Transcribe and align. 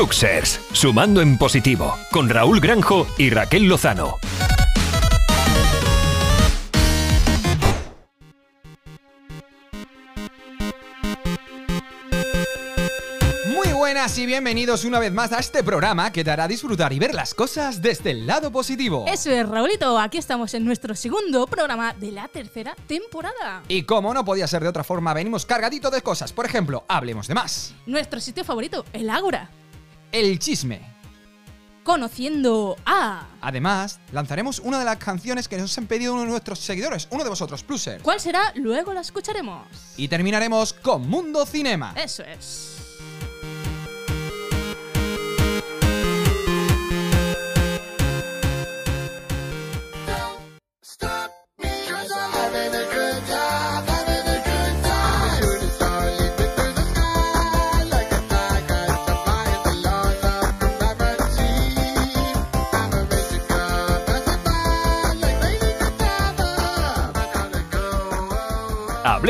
Pluxers, 0.00 0.58
sumando 0.72 1.20
en 1.20 1.36
positivo, 1.36 1.94
con 2.10 2.30
Raúl 2.30 2.58
Granjo 2.58 3.06
y 3.18 3.28
Raquel 3.28 3.64
Lozano. 3.64 4.16
Muy 13.46 13.68
buenas 13.74 14.16
y 14.16 14.24
bienvenidos 14.24 14.86
una 14.86 14.98
vez 15.00 15.12
más 15.12 15.32
a 15.32 15.38
este 15.38 15.62
programa 15.62 16.10
que 16.10 16.24
te 16.24 16.30
hará 16.30 16.48
disfrutar 16.48 16.94
y 16.94 16.98
ver 16.98 17.12
las 17.12 17.34
cosas 17.34 17.82
desde 17.82 18.12
el 18.12 18.26
lado 18.26 18.50
positivo. 18.50 19.04
Eso 19.06 19.30
es, 19.30 19.46
Raulito. 19.46 19.98
Aquí 19.98 20.16
estamos 20.16 20.54
en 20.54 20.64
nuestro 20.64 20.94
segundo 20.94 21.46
programa 21.46 21.92
de 21.92 22.10
la 22.12 22.26
tercera 22.28 22.74
temporada. 22.86 23.64
Y 23.68 23.82
como 23.82 24.14
no 24.14 24.24
podía 24.24 24.46
ser 24.46 24.62
de 24.62 24.68
otra 24.68 24.82
forma, 24.82 25.12
venimos 25.12 25.44
cargadito 25.44 25.90
de 25.90 26.00
cosas. 26.00 26.32
Por 26.32 26.46
ejemplo, 26.46 26.84
hablemos 26.88 27.28
de 27.28 27.34
más. 27.34 27.74
Nuestro 27.84 28.18
sitio 28.18 28.44
favorito, 28.44 28.86
el 28.94 29.10
Ágora. 29.10 29.50
El 30.12 30.40
chisme. 30.40 30.80
Conociendo 31.84 32.76
a... 32.84 33.28
Además, 33.40 34.00
lanzaremos 34.12 34.58
una 34.58 34.78
de 34.78 34.84
las 34.84 34.96
canciones 34.96 35.46
que 35.46 35.56
nos 35.56 35.76
han 35.78 35.86
pedido 35.86 36.12
uno 36.12 36.22
de 36.22 36.28
nuestros 36.28 36.58
seguidores, 36.58 37.06
uno 37.10 37.22
de 37.22 37.30
vosotros, 37.30 37.62
Pluser. 37.62 38.02
¿Cuál 38.02 38.20
será? 38.20 38.52
Luego 38.56 38.92
la 38.92 39.00
escucharemos. 39.00 39.66
Y 39.96 40.08
terminaremos 40.08 40.72
con 40.72 41.08
Mundo 41.08 41.46
Cinema. 41.46 41.94
Eso 41.96 42.24
es. 42.24 42.79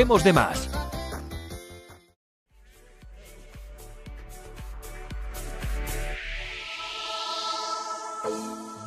Hablemos 0.00 0.24
de 0.24 0.32
más. 0.32 0.66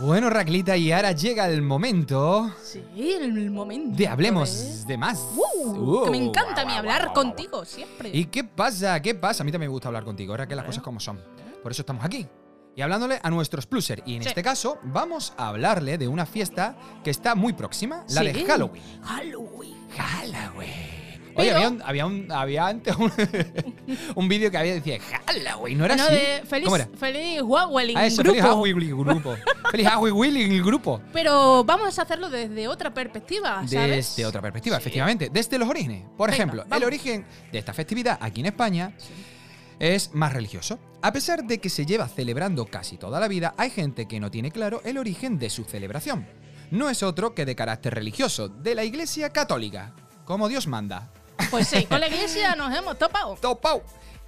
Bueno, 0.01 0.29
Raclita, 0.29 0.75
y 0.75 0.91
ahora 0.91 1.11
llega 1.13 1.47
el 1.47 1.61
momento 1.61 2.51
Sí, 2.61 2.83
el 3.21 3.51
momento. 3.51 3.95
de 3.97 4.03
¿eh? 4.03 4.07
Hablemos 4.07 4.85
de 4.85 4.97
más. 4.97 5.19
Uh, 5.35 6.03
que 6.05 6.11
me 6.11 6.17
Uh, 6.17 6.29
encanta 6.29 6.61
a 6.61 6.65
mí 6.65 6.73
hablar 6.73 7.13
contigo 7.13 7.63
siempre. 7.63 8.09
¿Y 8.11 8.25
qué 8.25 8.43
pasa? 8.43 9.01
¿Qué 9.01 9.15
pasa? 9.15 9.43
A 9.43 9.45
mí 9.45 9.51
también 9.51 9.69
me 9.69 9.73
gusta 9.73 9.87
hablar 9.87 10.03
contigo, 10.03 10.33
ahora 10.33 10.47
que 10.47 10.55
las 10.55 10.65
cosas 10.65 10.83
como 10.83 10.99
son. 10.99 11.19
Por 11.61 11.71
eso 11.71 11.83
estamos 11.83 12.03
aquí. 12.03 12.27
Y 12.75 12.81
hablándole 12.81 13.19
a 13.21 13.29
nuestros 13.29 13.65
pluser. 13.67 14.01
Y 14.05 14.15
en 14.15 14.23
Sí. 14.23 14.29
este 14.29 14.41
caso, 14.43 14.77
vamos 14.83 15.33
a 15.37 15.47
hablarle 15.49 15.97
de 15.97 16.07
una 16.07 16.25
fiesta 16.25 16.75
que 17.03 17.11
está 17.11 17.35
muy 17.35 17.53
próxima, 17.53 18.03
la 18.09 18.23
de. 18.23 18.33
Halloween. 18.45 18.83
Halloween. 19.03 19.77
Halloween. 19.95 21.02
Oye, 21.35 21.51
había, 21.51 21.69
un- 21.69 21.81
había, 21.83 22.05
un- 22.05 22.31
había 22.31 22.67
antes 22.67 22.95
un, 22.95 23.11
un 24.15 24.27
vídeo 24.27 24.49
que 24.51 24.57
había 24.57 24.73
decía 24.73 24.99
Halloween, 25.25 25.77
¿no 25.77 25.85
era 25.85 25.95
No, 25.95 26.03
así? 26.03 26.13
de 26.13 26.43
feliz, 26.45 26.65
¿Cómo 26.65 26.75
era? 26.75 26.87
feliz 26.97 27.41
Huawei 27.41 27.93
Ah, 27.95 28.05
eso, 28.05 28.21
grupo. 28.23 28.33
feliz 28.35 28.43
Halloween 28.43 28.97
grupo. 28.97 29.35
feliz 29.71 29.87
Halloween 29.89 30.63
grupo. 30.63 31.01
Pero 31.11 31.63
vamos 31.63 31.97
a 31.97 32.01
hacerlo 32.03 32.29
desde 32.29 32.67
otra 32.67 32.93
perspectiva, 32.93 33.67
¿sabes? 33.67 34.15
Desde 34.15 34.25
otra 34.25 34.41
perspectiva, 34.41 34.77
Sí. 34.77 34.81
efectivamente. 34.83 35.29
Desde 35.31 35.57
los 35.57 35.67
orígenes. 35.69 36.03
Por 36.17 36.29
Venga, 36.29 36.35
ejemplo, 36.43 36.65
el 36.75 36.83
origen 36.83 37.25
de 37.51 37.59
esta 37.59 37.73
festividad 37.73 38.17
aquí 38.21 38.41
en 38.41 38.47
España 38.47 38.93
es 39.79 40.13
más 40.13 40.31
religioso. 40.33 40.79
A 41.01 41.11
pesar 41.11 41.43
de 41.43 41.57
que 41.59 41.69
se 41.69 41.85
lleva 41.85 42.07
celebrando 42.07 42.65
casi 42.65 42.97
toda 42.97 43.19
la 43.19 43.27
vida, 43.27 43.53
hay 43.57 43.69
gente 43.69 44.07
que 44.07 44.19
no 44.19 44.31
tiene 44.31 44.51
claro 44.51 44.81
el 44.85 44.97
origen 44.97 45.37
de 45.39 45.49
su 45.49 45.63
celebración. 45.65 46.25
No 46.71 46.89
es 46.89 47.03
otro 47.03 47.35
que 47.35 47.45
de 47.45 47.55
carácter 47.55 47.93
religioso, 47.93 48.47
de 48.47 48.73
la 48.75 48.83
Iglesia 48.83 49.29
Católica, 49.31 49.93
como 50.25 50.47
Dios 50.47 50.67
manda. 50.67 51.11
Pues 51.49 51.67
sí, 51.67 51.85
con 51.85 51.99
la 51.99 52.07
iglesia 52.07 52.55
nos 52.55 52.75
hemos 52.75 52.97
topado. 52.97 53.35
¡Topau! 53.35 53.81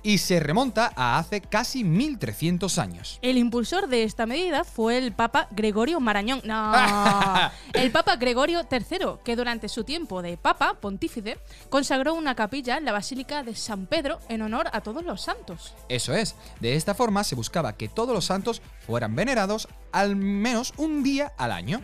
Y 0.04 0.20
se 0.20 0.40
remonta 0.40 0.94
a 0.96 1.18
hace 1.18 1.42
casi 1.42 1.84
1300 1.84 2.78
años. 2.78 3.18
El 3.24 3.40
impulsor 3.40 3.88
de 3.88 4.04
esta 4.04 4.28
medida 4.28 4.64
fue 4.64 5.00
el 5.00 5.14
Papa 5.14 5.48
Gregorio 5.50 6.00
Marañón. 6.00 6.42
No, 6.44 6.74
el 7.74 7.92
Papa 7.92 8.16
Gregorio 8.16 8.62
III, 8.70 9.22
que 9.24 9.36
durante 9.36 9.68
su 9.68 9.84
tiempo 9.84 10.22
de 10.22 10.38
Papa 10.38 10.78
Pontífice 10.80 11.40
consagró 11.72 12.14
una 12.14 12.36
capilla 12.36 12.78
en 12.78 12.86
la 12.86 12.92
Basílica 12.92 13.42
de 13.42 13.56
San 13.56 13.88
Pedro 13.88 14.20
en 14.30 14.44
honor 14.44 14.68
a 14.74 14.82
todos 14.82 15.04
los 15.04 15.24
santos. 15.24 15.74
Eso 15.90 16.14
es, 16.14 16.36
de 16.60 16.76
esta 16.76 16.94
forma 16.94 17.24
se 17.24 17.34
buscaba 17.34 17.74
que 17.74 17.90
todos 17.90 18.14
los 18.14 18.26
santos 18.26 18.62
fueran 18.86 19.16
venerados 19.16 19.68
al 19.92 20.16
menos 20.16 20.74
un 20.78 21.02
día 21.02 21.34
al 21.36 21.52
año. 21.52 21.82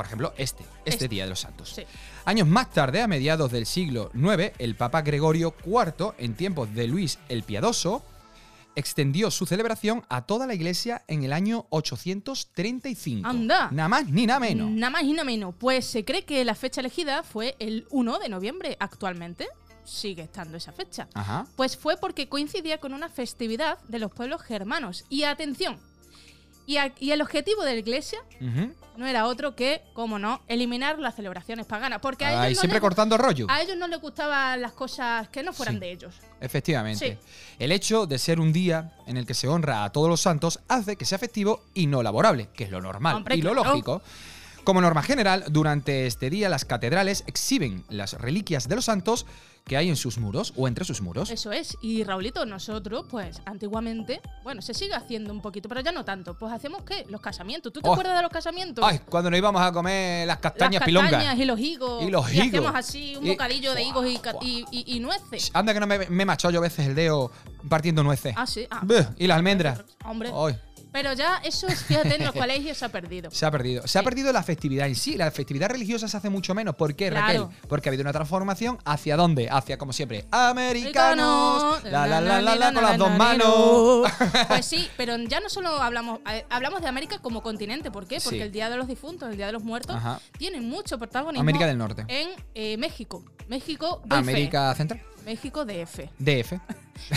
Por 0.00 0.06
ejemplo, 0.06 0.32
este, 0.38 0.62
este, 0.62 0.88
Este. 0.88 1.08
Día 1.08 1.24
de 1.24 1.28
los 1.28 1.40
Santos. 1.40 1.74
Sí. 1.76 1.82
Años 2.24 2.48
más 2.48 2.70
tarde, 2.70 3.02
a 3.02 3.06
mediados 3.06 3.52
del 3.52 3.66
siglo 3.66 4.10
IX, 4.14 4.52
el 4.56 4.74
Papa 4.74 5.02
Gregorio 5.02 5.54
IV, 5.62 6.14
en 6.16 6.32
tiempos 6.36 6.72
de 6.74 6.86
Luis 6.86 7.18
el 7.28 7.42
Piadoso, 7.42 8.02
extendió 8.76 9.30
su 9.30 9.44
celebración 9.44 10.02
a 10.08 10.22
toda 10.22 10.46
la 10.46 10.54
iglesia 10.54 11.04
en 11.06 11.22
el 11.22 11.34
año 11.34 11.66
835. 11.68 13.28
Anda. 13.28 13.68
Nada 13.72 13.90
más 13.90 14.08
ni 14.08 14.24
nada 14.24 14.40
menos. 14.40 14.70
Nada 14.70 14.88
más 14.88 15.02
y 15.02 15.12
nada 15.12 15.24
menos. 15.24 15.54
Pues 15.58 15.84
se 15.84 16.02
cree 16.02 16.24
que 16.24 16.42
la 16.46 16.54
fecha 16.54 16.80
elegida 16.80 17.22
fue 17.22 17.54
el 17.58 17.86
1 17.90 18.20
de 18.20 18.30
noviembre. 18.30 18.78
Actualmente 18.80 19.48
sigue 19.84 20.22
estando 20.22 20.56
esa 20.56 20.72
fecha. 20.72 21.08
Ajá. 21.12 21.46
Pues 21.56 21.76
fue 21.76 21.98
porque 21.98 22.26
coincidía 22.26 22.78
con 22.78 22.94
una 22.94 23.10
festividad 23.10 23.78
de 23.88 23.98
los 23.98 24.10
pueblos 24.10 24.40
germanos. 24.40 25.04
Y 25.10 25.24
atención, 25.24 25.78
y, 26.70 26.76
a- 26.78 26.92
y 26.98 27.10
el 27.12 27.20
objetivo 27.22 27.64
de 27.64 27.72
la 27.74 27.78
iglesia 27.80 28.18
no 28.96 29.06
era 29.06 29.26
otro 29.26 29.56
que, 29.56 29.82
como 29.94 30.18
no, 30.18 30.42
eliminar 30.46 30.98
las 30.98 31.14
celebraciones 31.16 31.66
paganas. 31.66 32.00
Porque 32.00 32.24
a 32.26 32.46
ellos, 32.46 32.58
no 32.58 32.60
siempre 32.60 32.76
les, 32.76 32.80
cortando 32.80 33.16
rollo. 33.16 33.46
a 33.48 33.62
ellos 33.62 33.76
no 33.76 33.86
les 33.88 34.00
gustaban 34.00 34.60
las 34.60 34.72
cosas 34.72 35.28
que 35.30 35.42
no 35.42 35.52
fueran 35.52 35.76
Sí. 35.76 35.80
de 35.80 35.90
ellos. 35.92 36.14
Efectivamente. 36.40 37.18
Sí. 37.20 37.54
El 37.58 37.72
hecho 37.72 38.06
de 38.06 38.18
ser 38.18 38.40
un 38.40 38.52
día 38.52 38.92
en 39.06 39.16
el 39.16 39.26
que 39.26 39.34
se 39.34 39.48
honra 39.48 39.84
a 39.84 39.90
todos 39.90 40.08
los 40.08 40.20
santos 40.20 40.60
hace 40.68 40.96
que 40.96 41.04
sea 41.04 41.18
festivo 41.18 41.64
y 41.74 41.86
no 41.86 42.02
laborable, 42.02 42.48
que 42.54 42.64
es 42.64 42.70
lo 42.70 42.80
normal 42.80 43.16
Hombre, 43.16 43.36
y 43.36 43.42
lo 43.42 43.54
lógico. 43.54 44.02
Como 44.64 44.80
norma 44.80 45.02
general, 45.02 45.44
durante 45.48 46.06
este 46.06 46.30
día 46.30 46.48
las 46.48 46.64
catedrales 46.64 47.24
exhiben 47.26 47.84
las 47.88 48.12
reliquias 48.14 48.68
de 48.68 48.76
los 48.76 48.84
santos 48.84 49.26
que 49.66 49.76
hay 49.76 49.88
en 49.88 49.96
sus 49.96 50.18
muros 50.18 50.52
o 50.56 50.66
entre 50.68 50.84
sus 50.84 51.00
muros. 51.00 51.30
Eso 51.30 51.52
es. 51.52 51.76
Y 51.82 52.02
Raulito, 52.02 52.44
nosotros, 52.46 53.04
pues 53.10 53.40
antiguamente, 53.46 54.20
bueno, 54.42 54.62
se 54.62 54.74
sigue 54.74 54.94
haciendo 54.94 55.32
un 55.32 55.40
poquito, 55.42 55.68
pero 55.68 55.80
ya 55.82 55.92
no 55.92 56.04
tanto. 56.04 56.36
Pues 56.36 56.52
hacemos 56.52 56.82
qué? 56.82 57.04
Los 57.08 57.20
casamientos. 57.20 57.72
¿Tú 57.72 57.80
te 57.80 57.88
Oh. 57.88 57.92
acuerdas 57.92 58.16
de 58.16 58.22
los 58.22 58.30
casamientos? 58.32 58.84
Ay, 58.86 59.00
cuando 59.08 59.30
nos 59.30 59.38
íbamos 59.38 59.60
a 59.62 59.70
comer 59.70 60.26
las 60.26 60.36
Las 60.36 60.40
castañas 60.40 60.80
castañas 60.80 61.08
pilongas. 61.10 61.38
y 61.38 61.44
los 61.44 61.60
higos. 61.60 62.02
Y 62.04 62.10
los 62.10 62.32
Y 62.32 62.36
higos. 62.36 62.48
hacemos 62.48 62.72
así 62.74 63.16
un 63.16 63.26
Y- 63.26 63.30
bocadillo 63.30 63.74
de 63.74 63.82
higos 63.82 64.06
y, 64.06 64.20
y- 64.42 64.64
y- 64.72 64.96
y 64.96 65.00
nueces. 65.00 65.50
Anda 65.54 65.72
que 65.74 65.80
no 65.80 65.86
me, 65.86 65.98
me 66.08 66.24
macho 66.24 66.50
yo 66.50 66.58
a 66.58 66.62
veces 66.62 66.86
el 66.86 66.94
dedo 66.94 67.30
partiendo 67.68 68.02
nueces. 68.02 68.34
Ah, 68.36 68.46
sí. 68.46 68.66
Ah, 68.70 68.80
Buh, 68.82 69.04
y 69.18 69.26
las 69.26 69.36
almendras. 69.36 69.84
Hombre. 70.04 70.30
Ay, 70.34 70.56
Pero 70.92 71.12
ya 71.12 71.36
eso, 71.44 71.66
es, 71.68 71.82
fíjate, 71.84 72.16
en 72.16 72.24
los 72.24 72.34
colegios 72.34 72.76
se 72.78 72.84
ha 72.84 72.88
perdido. 72.88 73.30
se 73.32 73.46
ha 73.46 73.50
perdido. 73.50 73.86
Se 73.86 73.98
ha 73.98 74.02
perdido 74.02 74.32
la 74.32 74.42
festividad 74.42 74.86
en 74.88 74.94
sí. 74.96 75.16
La 75.16 75.30
festividad 75.30 75.68
religiosa 75.70 76.08
se 76.08 76.16
hace 76.16 76.30
mucho 76.30 76.54
menos. 76.54 76.74
¿Por 76.74 76.94
qué, 76.94 77.10
Claro. 77.10 77.44
Raquel? 77.48 77.68
Porque 77.68 77.88
ha 77.88 77.90
habido 77.90 78.02
una 78.02 78.12
transformación 78.12 78.78
hacia 78.84 79.16
dónde? 79.16 79.48
Hacia, 79.50 79.78
como 79.78 79.92
siempre, 79.92 80.24
americanos. 80.30 81.82
La, 81.84 82.06
la, 82.06 82.20
la, 82.20 82.40
la, 82.40 82.56
la, 82.56 82.72
con 82.72 82.82
las 82.82 82.98
dos 82.98 83.10
manos. 83.16 84.10
Pues 84.48 84.66
sí, 84.66 84.88
pero 84.96 85.16
ya 85.16 85.40
no 85.40 85.48
solo 85.48 85.70
hablamos, 85.82 86.20
hablamos 86.48 86.80
de 86.82 86.88
América 86.88 87.18
como 87.20 87.42
continente. 87.42 87.90
¿Por 87.90 88.06
qué? 88.06 88.18
Porque 88.22 88.36
Sí. 88.38 88.42
el 88.42 88.52
Día 88.52 88.70
de 88.70 88.76
los 88.76 88.86
Difuntos, 88.88 89.28
el 89.30 89.36
Día 89.36 89.46
de 89.46 89.52
los 89.52 89.62
Muertos, 89.64 89.96
Ajá. 89.96 90.20
tiene 90.38 90.60
mucho 90.60 90.98
protagonismo 90.98 91.40
América 91.40 91.66
del 91.66 91.78
Norte. 91.78 92.04
en 92.08 92.28
eh, 92.54 92.76
México. 92.76 93.24
México. 93.48 94.02
América 94.08 94.74
Central. 94.74 95.02
México 95.24 95.64
DF. 95.64 96.00
DF. 96.18 96.52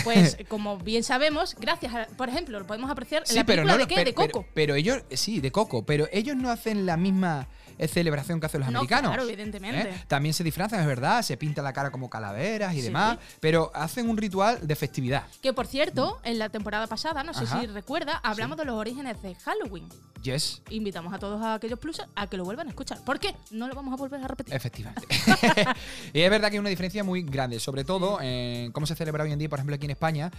Pues 0.03 0.37
como 0.47 0.77
bien 0.77 1.03
sabemos, 1.03 1.55
gracias 1.59 1.93
a, 1.93 2.07
por 2.17 2.29
ejemplo, 2.29 2.59
lo 2.59 2.65
podemos 2.67 2.89
apreciar 2.89 3.23
en 3.29 3.35
la 3.35 3.43
película 3.45 3.77
de 3.77 3.87
qué, 3.87 3.95
pero, 3.95 4.05
de 4.05 4.13
Coco. 4.13 4.41
Pero, 4.41 4.53
pero 4.53 4.75
ellos, 4.75 5.03
sí, 5.11 5.39
de 5.41 5.51
Coco, 5.51 5.85
pero 5.85 6.07
ellos 6.11 6.35
no 6.35 6.49
hacen 6.49 6.85
la 6.85 6.97
misma 6.97 7.47
eh, 7.77 7.87
celebración 7.87 8.39
que 8.39 8.45
hacen 8.45 8.61
los 8.61 8.69
No, 8.71 8.79
americanos. 8.79 9.11
claro, 9.11 9.27
evidentemente. 9.27 9.89
¿eh? 9.89 10.03
También 10.07 10.33
se 10.33 10.43
disfrazan, 10.43 10.79
es 10.79 10.85
verdad, 10.87 11.21
se 11.23 11.37
pintan 11.37 11.63
la 11.63 11.73
cara 11.73 11.89
como 11.91 12.09
calaveras 12.09 12.73
y 12.73 12.77
Sí. 12.77 12.81
demás, 12.83 13.17
pero 13.39 13.71
hacen 13.73 14.09
un 14.09 14.17
ritual 14.17 14.59
de 14.65 14.75
festividad. 14.75 15.23
Que 15.41 15.53
por 15.53 15.65
cierto, 15.67 16.19
en 16.23 16.37
la 16.39 16.49
temporada 16.49 16.87
pasada, 16.87 17.23
no 17.23 17.33
sé 17.33 17.45
si 17.47 17.65
recuerda, 17.67 18.17
hablamos 18.23 18.57
de 18.57 18.65
los 18.65 18.75
orígenes 18.75 19.21
de 19.21 19.35
Halloween. 19.35 19.89
Yes, 20.21 20.61
Invitamos 20.69 21.13
a 21.13 21.19
todos 21.19 21.41
a 21.41 21.55
aquellos 21.55 21.77
plus 21.77 22.01
a 22.15 22.27
que 22.27 22.37
lo 22.37 22.45
vuelvan 22.45 22.67
a 22.67 22.69
escuchar. 22.69 23.03
¿Por 23.03 23.19
qué? 23.19 23.35
No 23.51 23.67
lo 23.67 23.75
vamos 23.75 23.93
a 23.93 23.97
volver 23.97 24.23
a 24.23 24.27
repetir. 24.27 24.53
efectivamente. 24.53 25.05
y 26.13 26.21
es 26.21 26.29
verdad 26.29 26.47
que 26.49 26.55
hay 26.55 26.59
una 26.59 26.69
diferencia 26.69 27.03
muy 27.03 27.23
grande, 27.23 27.59
sobre 27.59 27.83
todo 27.83 28.21
en 28.21 28.71
cómo 28.71 28.85
se 28.87 28.95
celebra 28.95 29.25
hoy 29.25 29.33
en 29.33 29.39
día, 29.39 29.49
por 29.49 29.59
ejemplo, 29.63 29.75
aquí 29.75 29.85
en 29.85 29.91
España. 29.91 30.31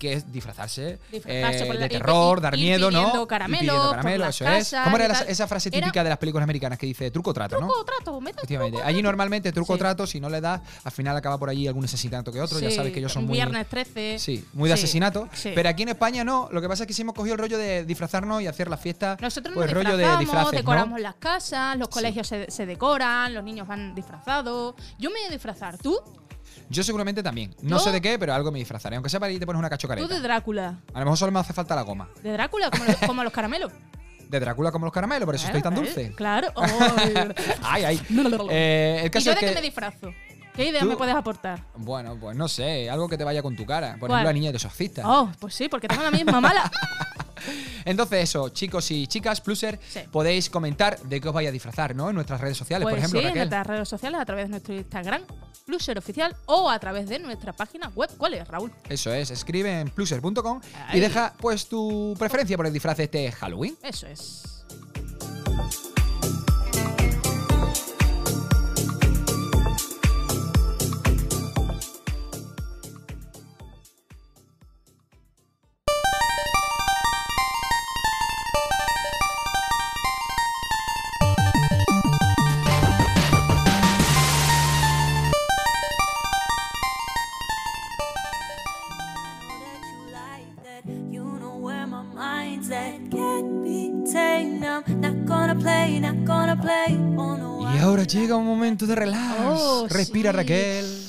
que 0.00 0.12
es 0.12 0.30
disfrazarse, 0.30 0.98
Disfrazarse 1.10 1.62
eh, 1.62 1.66
por 1.66 1.78
de 1.78 1.88
terror, 1.88 2.40
dar 2.42 2.54
ir 2.54 2.60
miedo, 2.60 2.90
¿no? 2.90 3.12
por 3.12 3.28
caramelo, 3.28 4.24
las 4.24 4.34
eso 4.34 4.44
es. 4.44 4.50
casas 4.70 4.84
¿Cómo 4.84 4.96
era 4.98 5.08
la- 5.08 5.20
esa 5.20 5.46
frase 5.46 5.70
Era- 5.72 5.86
típica 5.86 6.02
de 6.04 6.10
las 6.10 6.18
películas 6.18 6.42
americanas 6.42 6.78
que 6.78 6.84
dice 6.84 7.10
truco 7.10 7.32
trato, 7.32 7.58
¿no? 7.58 7.66
Truco 7.66 7.84
trato, 7.84 8.20
Efectivamente. 8.28 8.82
Allí 8.82 9.00
normalmente 9.00 9.52
truco 9.52 9.72
Sí. 9.72 9.78
trato, 9.78 10.06
si 10.06 10.20
no 10.20 10.28
le 10.28 10.42
das, 10.42 10.60
al 10.84 10.92
final 10.92 11.16
acaba 11.16 11.38
por 11.38 11.48
allí 11.48 11.66
algún 11.66 11.84
asesinato 11.86 12.30
que 12.30 12.42
otro. 12.42 12.58
ya 12.60 12.70
sabes 12.70 12.92
que 12.92 12.98
ellos 12.98 13.10
son 13.12 13.24
muy. 13.24 13.36
Viernes 13.36 13.66
13. 13.68 14.18
Sí, 14.18 14.44
muy 14.52 14.68
de 14.68 14.76
Sí, 14.76 14.82
asesinato. 14.82 15.30
Pero 15.54 15.66
aquí 15.68 15.84
en 15.84 15.88
España 15.90 16.24
no. 16.24 16.50
Lo 16.52 16.60
que 16.60 16.68
pasa 16.68 16.82
es 16.82 16.88
que 16.88 16.92
sí 16.92 17.00
hemos 17.00 17.14
cogido 17.14 17.32
el 17.34 17.38
rollo 17.40 17.56
de 17.56 17.86
disfrazarnos 17.86 18.42
y 18.42 18.48
hacer 18.48 18.68
la 18.68 18.76
fiesta. 18.76 19.16
Nosotros 19.18 19.54
pues 19.54 19.72
nos 19.72 19.82
rollo 19.82 19.96
de 19.96 20.04
decoramos 20.58 21.00
las 21.00 21.14
casas, 21.14 21.74
los 21.78 21.88
colegios 21.88 22.26
se, 22.26 22.50
se 22.50 22.66
decoran, 22.66 23.32
los 23.32 23.42
niños 23.44 23.66
van 23.66 23.94
disfrazados. 23.94 24.74
Yo 24.98 25.08
me 25.08 25.20
voy 25.20 25.28
a 25.28 25.30
disfrazar. 25.30 25.78
¿Tú? 25.78 25.98
Yo 26.68 26.82
seguramente 26.82 27.22
también. 27.22 27.54
No 27.62 27.76
Yo- 27.78 27.84
sé 27.84 27.92
de 27.92 28.00
qué, 28.00 28.18
pero 28.18 28.34
algo 28.34 28.50
me 28.52 28.58
disfrazaré. 28.58 28.96
Aunque 28.96 29.08
sea 29.10 29.20
para 29.20 29.30
ir 29.30 29.36
y 29.36 29.40
te 29.40 29.46
pones 29.46 29.58
una 29.58 29.68
Tú 29.68 29.72
cachocareta. 29.74 30.06
de 30.14 30.20
Drácula. 30.20 30.78
A 30.92 30.98
lo 30.98 31.04
mejor 31.04 31.18
solo 31.18 31.32
me 31.32 31.40
hace 31.40 31.52
falta 31.52 31.74
la 31.74 31.82
goma. 31.82 32.08
De 32.22 32.32
Drácula, 32.32 32.70
como, 32.70 32.84
los- 32.84 32.96
como 32.96 33.24
los 33.24 33.32
caramelos. 33.32 33.72
De 34.28 34.40
Drácula 34.40 34.72
como 34.72 34.86
los 34.86 34.92
caramelos, 34.92 35.24
por 35.26 35.34
eso 35.36 35.46
estoy 35.46 35.62
tan 35.62 35.74
dulce. 35.74 36.06
¿eh? 36.06 36.12
Claro. 36.16 36.48
Ay. 36.56 37.14
Ay, 37.62 37.84
ay. 37.84 38.00
Eh, 38.50 38.98
el 39.02 39.06
¿Y 39.06 39.10
caso 39.10 39.26
yo 39.26 39.32
es 39.32 39.40
de 39.40 39.46
qué 39.46 39.54
me 39.54 39.62
disfrazo? 39.62 40.10
¿Qué 40.54 40.64
idea 40.70 40.80
Tú- 40.80 40.86
me 40.86 40.96
puedes 40.96 41.14
aportar? 41.14 41.62
Bueno, 41.76 42.16
pues 42.18 42.34
no 42.36 42.48
sé, 42.48 42.88
algo 42.90 43.08
que 43.08 43.16
te 43.18 43.24
vaya 43.24 43.42
con 43.42 43.54
tu 43.54 43.64
cara. 43.66 43.90
Por 44.00 44.08
¿Cuál? 44.08 44.12
ejemplo, 44.12 44.28
la 44.28 44.32
niña 44.32 44.50
de 44.50 44.56
exorcista. 44.56 45.02
Oh, 45.08 45.30
pues 45.38 45.54
sí, 45.54 45.68
porque 45.68 45.86
tengo 45.86 46.02
la 46.02 46.10
misma 46.10 46.40
mala. 46.40 46.70
Entonces, 47.86 48.24
eso, 48.24 48.50
chicos 48.50 48.90
y 48.90 49.06
chicas, 49.06 49.40
pluser, 49.40 49.80
Sí. 49.88 50.00
podéis 50.12 50.50
comentar 50.50 50.98
de 51.00 51.20
qué 51.20 51.28
os 51.28 51.32
vais 51.34 51.48
a 51.48 51.52
disfrazar, 51.52 51.96
¿no? 51.96 52.10
En 52.10 52.14
nuestras 52.16 52.40
redes 52.40 52.58
sociales, 52.58 52.82
Pues 52.84 52.92
por 52.92 52.98
ejemplo, 52.98 53.20
sí, 53.20 53.24
en 53.24 53.30
Raquel. 53.30 53.40
nuestras 53.48 53.66
redes 53.66 53.88
sociales, 53.88 54.20
a 54.20 54.24
través 54.26 54.44
de 54.46 54.50
nuestro 54.50 54.74
Instagram, 54.74 55.22
Pluser 55.64 55.96
Oficial, 55.98 56.36
o 56.46 56.68
a 56.68 56.78
través 56.78 57.08
de 57.08 57.18
nuestra 57.18 57.52
página 57.54 57.88
web. 57.94 58.10
¿Cuál 58.18 58.34
es, 58.34 58.46
Raúl? 58.46 58.70
Eso 58.88 59.12
es, 59.12 59.30
escribe 59.30 59.80
en 59.80 59.88
pluser.com 59.90 60.60
y 60.92 61.00
deja 61.00 61.32
pues 61.40 61.66
tu 61.68 62.14
preferencia 62.18 62.56
por 62.56 62.66
el 62.66 62.72
disfraz 62.72 62.96
de 62.98 63.04
este 63.04 63.32
Halloween. 63.32 63.76
Eso 63.82 64.06
es. 64.06 64.42
Y 97.10 97.78
ahora 97.78 98.04
llega 98.04 98.36
un 98.36 98.46
momento 98.46 98.86
de 98.86 98.94
relax. 98.94 99.40
Oh, 99.44 99.86
Respira, 99.88 100.30
sí. 100.32 100.36
Raquel. 100.36 101.02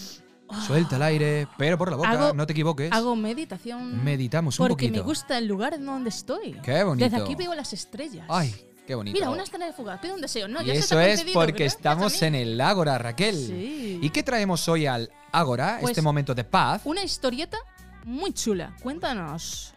Suelta 0.65 0.95
el 0.95 1.01
aire, 1.03 1.47
pero 1.57 1.77
por 1.77 1.89
la 1.91 1.97
boca, 1.97 2.09
Hago- 2.09 2.33
no 2.33 2.45
te 2.47 2.53
equivoques. 2.53 2.91
Hago 2.91 3.15
meditación. 3.15 4.03
Meditamos 4.03 4.59
un 4.59 4.67
porque 4.67 4.85
poquito. 4.87 5.03
me 5.03 5.07
gusta 5.07 5.37
el 5.37 5.45
lugar 5.47 5.73
en 5.73 5.85
donde 5.85 6.09
estoy. 6.09 6.53
Qué 6.63 6.83
bonito. 6.83 7.09
Desde 7.09 7.21
aquí 7.21 7.35
veo 7.35 7.53
las 7.53 7.73
estrellas. 7.73 8.25
Ay, 8.29 8.53
qué 8.85 8.95
bonito. 8.95 9.13
Mira, 9.13 9.29
una 9.29 9.43
estrella 9.43 9.65
de 9.65 9.73
fuga. 9.73 9.99
Pide 9.99 10.13
un 10.13 10.21
deseo. 10.21 10.47
No, 10.47 10.61
y 10.61 10.65
ya 10.67 10.73
se 10.75 10.79
te 10.79 10.85
eso 10.85 10.99
es 11.01 11.23
porque 11.33 11.65
estamos 11.65 12.21
en 12.21 12.35
el 12.35 12.59
Ágora, 12.61 12.97
Raquel. 12.97 13.35
Sí. 13.35 13.99
¿Y 14.01 14.09
qué 14.09 14.23
traemos 14.23 14.67
hoy 14.69 14.85
al 14.85 15.09
Ágora, 15.33 15.77
Pues, 15.81 15.91
este 15.91 16.01
momento 16.01 16.33
de 16.33 16.43
paz? 16.45 16.81
Una 16.85 17.03
historieta 17.03 17.57
muy 18.05 18.31
chula. 18.33 18.73
Cuéntanos. 18.81 19.73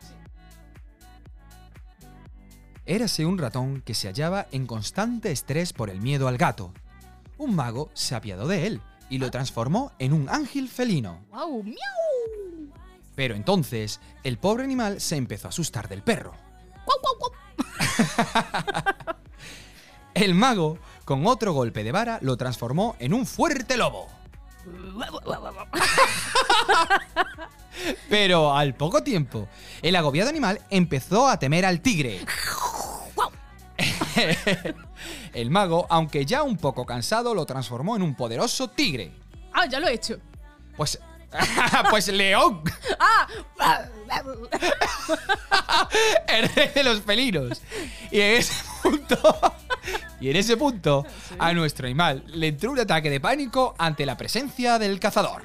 Érase 2.91 3.25
un 3.25 3.39
ratón 3.39 3.83
que 3.83 3.95
se 3.95 4.09
hallaba 4.09 4.49
en 4.51 4.67
constante 4.67 5.31
estrés 5.31 5.73
por 5.73 5.91
el 5.91 6.01
miedo 6.01 6.27
al 6.27 6.37
gato. 6.37 6.73
Un 7.39 7.55
mago 7.55 7.89
se 7.95 8.17
apiadó 8.17 8.49
de 8.49 8.67
él 8.67 8.81
y 9.09 9.19
lo 9.19 9.31
transformó 9.31 9.93
en 10.01 10.13
un 10.13 10.29
ángel 10.29 10.69
felino. 10.69 11.25
¡Wow! 11.31 11.63
¡Miau! 11.63 12.73
Pero 13.15 13.37
entonces, 13.37 14.01
el 14.25 14.39
pobre 14.39 14.65
animal 14.65 15.01
se 15.01 15.15
empezó 15.15 15.47
a 15.47 15.51
asustar 15.51 15.89
del 15.89 16.03
perro. 16.03 16.33
¡Guau, 16.85 16.99
guau, 17.01 17.15
guau! 17.21 17.33
El 20.15 20.35
mago, 20.35 20.77
con 21.05 21.29
otro 21.29 21.53
golpe 21.53 21.85
de 21.85 21.93
vara, 21.93 22.19
lo 22.23 22.37
transformó 22.37 22.97
en 22.99 23.15
un 23.15 23.25
fuerte 23.25 23.77
lobo. 23.77 24.09
Pero 28.09 28.57
al 28.57 28.75
poco 28.75 29.03
tiempo, 29.03 29.49
el 29.83 29.97
agobiado 29.97 30.31
animal 30.31 30.61
empezó 30.71 31.29
a 31.29 31.39
temer 31.39 31.65
al 31.65 31.81
tigre. 31.81 32.21
El 35.33 35.51
mago, 35.51 35.87
aunque 35.89 36.27
ya 36.27 36.43
un 36.43 36.57
poco 36.57 36.85
cansado, 36.85 37.35
lo 37.35 37.47
transformó 37.47 37.97
en 37.97 38.03
un 38.03 38.15
poderoso 38.15 38.69
tigre. 38.69 39.13
¡Ah, 39.53 39.67
ya 39.67 39.81
lo 39.81 39.89
he 39.89 39.95
hecho! 39.95 40.19
Pues. 40.77 40.99
pues 41.91 42.09
León, 42.09 42.63
¡Ah! 42.99 43.29
el 46.27 46.49
rey 46.49 46.71
de 46.75 46.83
los 46.83 47.01
felinos. 47.03 47.63
Y 48.11 48.21
en 48.21 48.37
ese 48.37 48.55
punto. 48.83 49.17
Y 50.21 50.31
en 50.31 50.37
ese 50.37 50.57
punto, 50.57 51.07
a 51.39 51.53
nuestro 51.53 51.87
animal 51.87 52.25
le 52.27 52.49
entró 52.49 52.73
un 52.73 52.81
ataque 52.81 53.09
de 53.09 53.21
pánico 53.21 53.75
ante 53.79 54.05
la 54.05 54.17
presencia 54.17 54.79
del 54.79 54.99
cazador. 54.99 55.43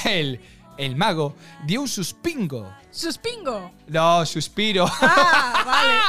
El, 0.04 0.40
el 0.76 0.96
mago 0.96 1.36
dio 1.64 1.82
un 1.82 1.88
suspingo. 1.88 2.72
¡Suspingo! 2.90 3.72
No, 3.88 4.24
suspiro. 4.26 4.86
¡Ah, 5.00 5.62
vale! 5.66 6.00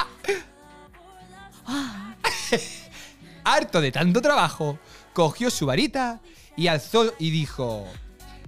Harto 3.43 3.81
de 3.81 3.91
tanto 3.91 4.21
trabajo, 4.21 4.79
cogió 5.13 5.49
su 5.49 5.65
varita 5.65 6.21
y 6.55 6.67
alzó 6.67 7.13
y 7.19 7.31
dijo: 7.31 7.87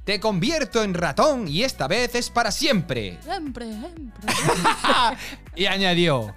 Te 0.04 0.20
convierto 0.20 0.84
en 0.84 0.94
ratón 0.94 1.48
y 1.48 1.64
esta 1.64 1.88
vez 1.88 2.16
es 2.16 2.30
para 2.30 2.52
siempre. 2.52 3.20
Siempre, 3.24 3.66
siempre. 3.66 4.34
y 5.56 5.66
añadió: 5.66 6.34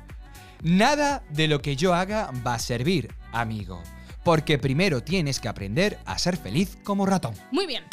Nada 0.63 1.23
de 1.31 1.49
lo 1.49 1.61
que 1.61 1.77
yo 1.77 1.95
haga 1.95 2.31
va 2.47 2.55
a 2.55 2.59
servir, 2.59 3.15
amigo. 3.33 3.83
Porque 4.25 4.59
primero 4.59 5.03
tienes 5.03 5.39
que 5.39 5.49
aprender 5.49 5.99
a 6.05 6.19
ser 6.19 6.37
feliz 6.37 6.77
como 6.83 7.07
ratón. 7.07 7.35
Muy 7.53 7.67
bien. 7.67 7.85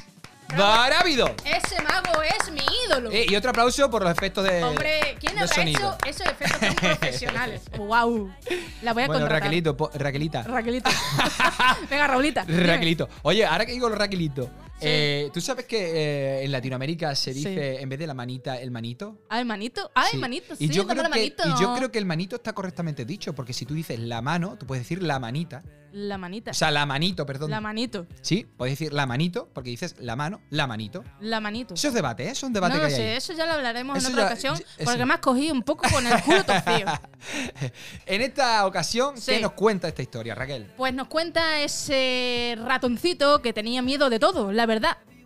¡Maravilloso! 0.58 1.36
Ese 1.46 1.82
mago 1.84 2.22
es 2.22 2.52
mi 2.52 2.62
ídolo. 2.88 3.12
Eh, 3.12 3.26
y 3.30 3.36
otro 3.36 3.50
aplauso 3.52 3.90
por 3.90 4.04
los 4.04 4.12
efectos 4.12 4.44
de. 4.44 4.64
Hombre, 4.64 5.18
¿quién 5.20 5.36
de 5.36 5.42
habrá 5.42 5.56
sonido. 5.56 5.98
hecho 6.04 6.10
esos 6.10 6.28
efectos 6.28 6.60
tan 6.60 6.76
profesionales? 6.98 7.62
¡Wow! 7.78 8.32
La 8.82 8.94
voy 8.94 9.04
a 9.04 9.08
Bueno, 9.08 9.22
contratar. 9.22 9.32
Raquelito, 9.44 9.76
po- 9.78 9.92
Raquelita. 9.94 10.44
Raquelito. 10.44 10.90
Venga, 11.90 12.08
Raulita. 12.08 12.46
Raquelito. 12.48 13.10
Oye, 13.24 13.46
ahora 13.46 13.66
que 13.66 13.72
digo 13.74 13.90
Raquelito. 13.90 14.50
Eh, 14.84 15.30
¿tú 15.34 15.42
sabes 15.42 15.66
que 15.66 15.78
eh, 15.78 16.44
en 16.46 16.52
Latinoamérica 16.52 17.16
se 17.16 17.34
dice 17.34 17.82
en 17.82 17.90
vez 17.90 18.00
de 18.00 18.08
la 18.08 18.14
manita, 18.14 18.60
el 18.60 18.72
manito? 18.72 19.20
Ah, 19.30 19.40
el 19.40 19.46
manito. 19.46 19.92
Ah, 19.96 20.06
el 20.14 20.20
manito, 20.20 20.56
sí, 20.56 20.66
y 20.66 20.70
yo, 20.70 20.86
creo 20.88 21.04
que, 21.04 21.10
manito. 21.10 21.44
y 21.48 21.62
yo 21.62 21.76
creo 21.76 21.92
que 21.92 22.00
el 22.00 22.06
manito 22.06 22.36
está 22.36 22.54
correctamente 22.54 23.06
dicho, 23.06 23.34
porque 23.34 23.54
si 23.54 23.66
tú 23.66 23.74
dices 23.74 24.00
la 24.00 24.22
mano, 24.22 24.58
tú 24.58 24.66
puedes 24.66 24.84
decir 24.84 25.02
la 25.04 25.20
manita. 25.20 25.64
La 25.96 26.18
manita. 26.18 26.50
O 26.50 26.54
sea, 26.56 26.72
la 26.72 26.88
manito, 26.88 27.24
perdón. 27.24 27.52
la 27.52 27.62
manito. 27.62 28.08
sí, 28.22 28.48
puedes 28.58 28.80
decir 28.80 28.94
la 28.94 29.06
manito, 29.06 29.48
porque 29.54 29.70
dices 29.70 29.96
la 30.00 30.16
mano, 30.16 30.42
la 30.50 30.66
manito. 30.66 31.04
La 31.22 31.40
manito. 31.40 31.76
Eso 31.76 31.90
es 31.90 31.94
debate, 31.94 32.24
¿eh? 32.24 32.30
Eso 32.32 32.48
es 32.48 32.48
un 32.48 32.54
debate 32.54 32.74
no 32.74 32.80
que 32.80 32.86
hay 32.88 32.92
sé, 32.96 33.10
ahí. 33.12 33.18
eso 33.18 33.34
ya 33.34 33.46
lo 33.46 33.52
hablaremos 33.54 33.96
Eso 34.00 34.08
en 34.08 34.14
otra 34.14 34.24
ya- 34.24 34.32
ocasión, 34.32 34.56
eso. 34.56 34.66
porque 34.86 35.06
me 35.06 35.14
has 35.14 35.20
cogido 35.20 35.54
un 35.54 35.62
poco 35.62 35.84
con 35.92 36.08
el 36.08 36.20
culo 36.24 36.44
torcido. 36.44 36.92
en 38.08 38.22
esta 38.22 38.66
ocasión, 38.66 39.14
¿qué 39.16 39.36
Sí. 39.36 39.42
nos 39.42 39.52
cuenta 39.52 39.88
esta 39.88 40.02
historia, 40.02 40.34
Raquel? 40.34 40.66
Pues 40.76 40.96
nos 40.96 41.08
cuenta 41.10 41.62
ese 41.62 42.56
ratoncito 42.60 43.44
que 43.44 43.54
tenía 43.54 43.84
miedo 43.84 44.10
de 44.10 44.18
todo, 44.18 44.52
la 44.52 44.66
verdad. 44.66 44.73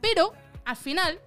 Pero, 0.02 0.34
al 0.66 0.76
final, 0.76 1.20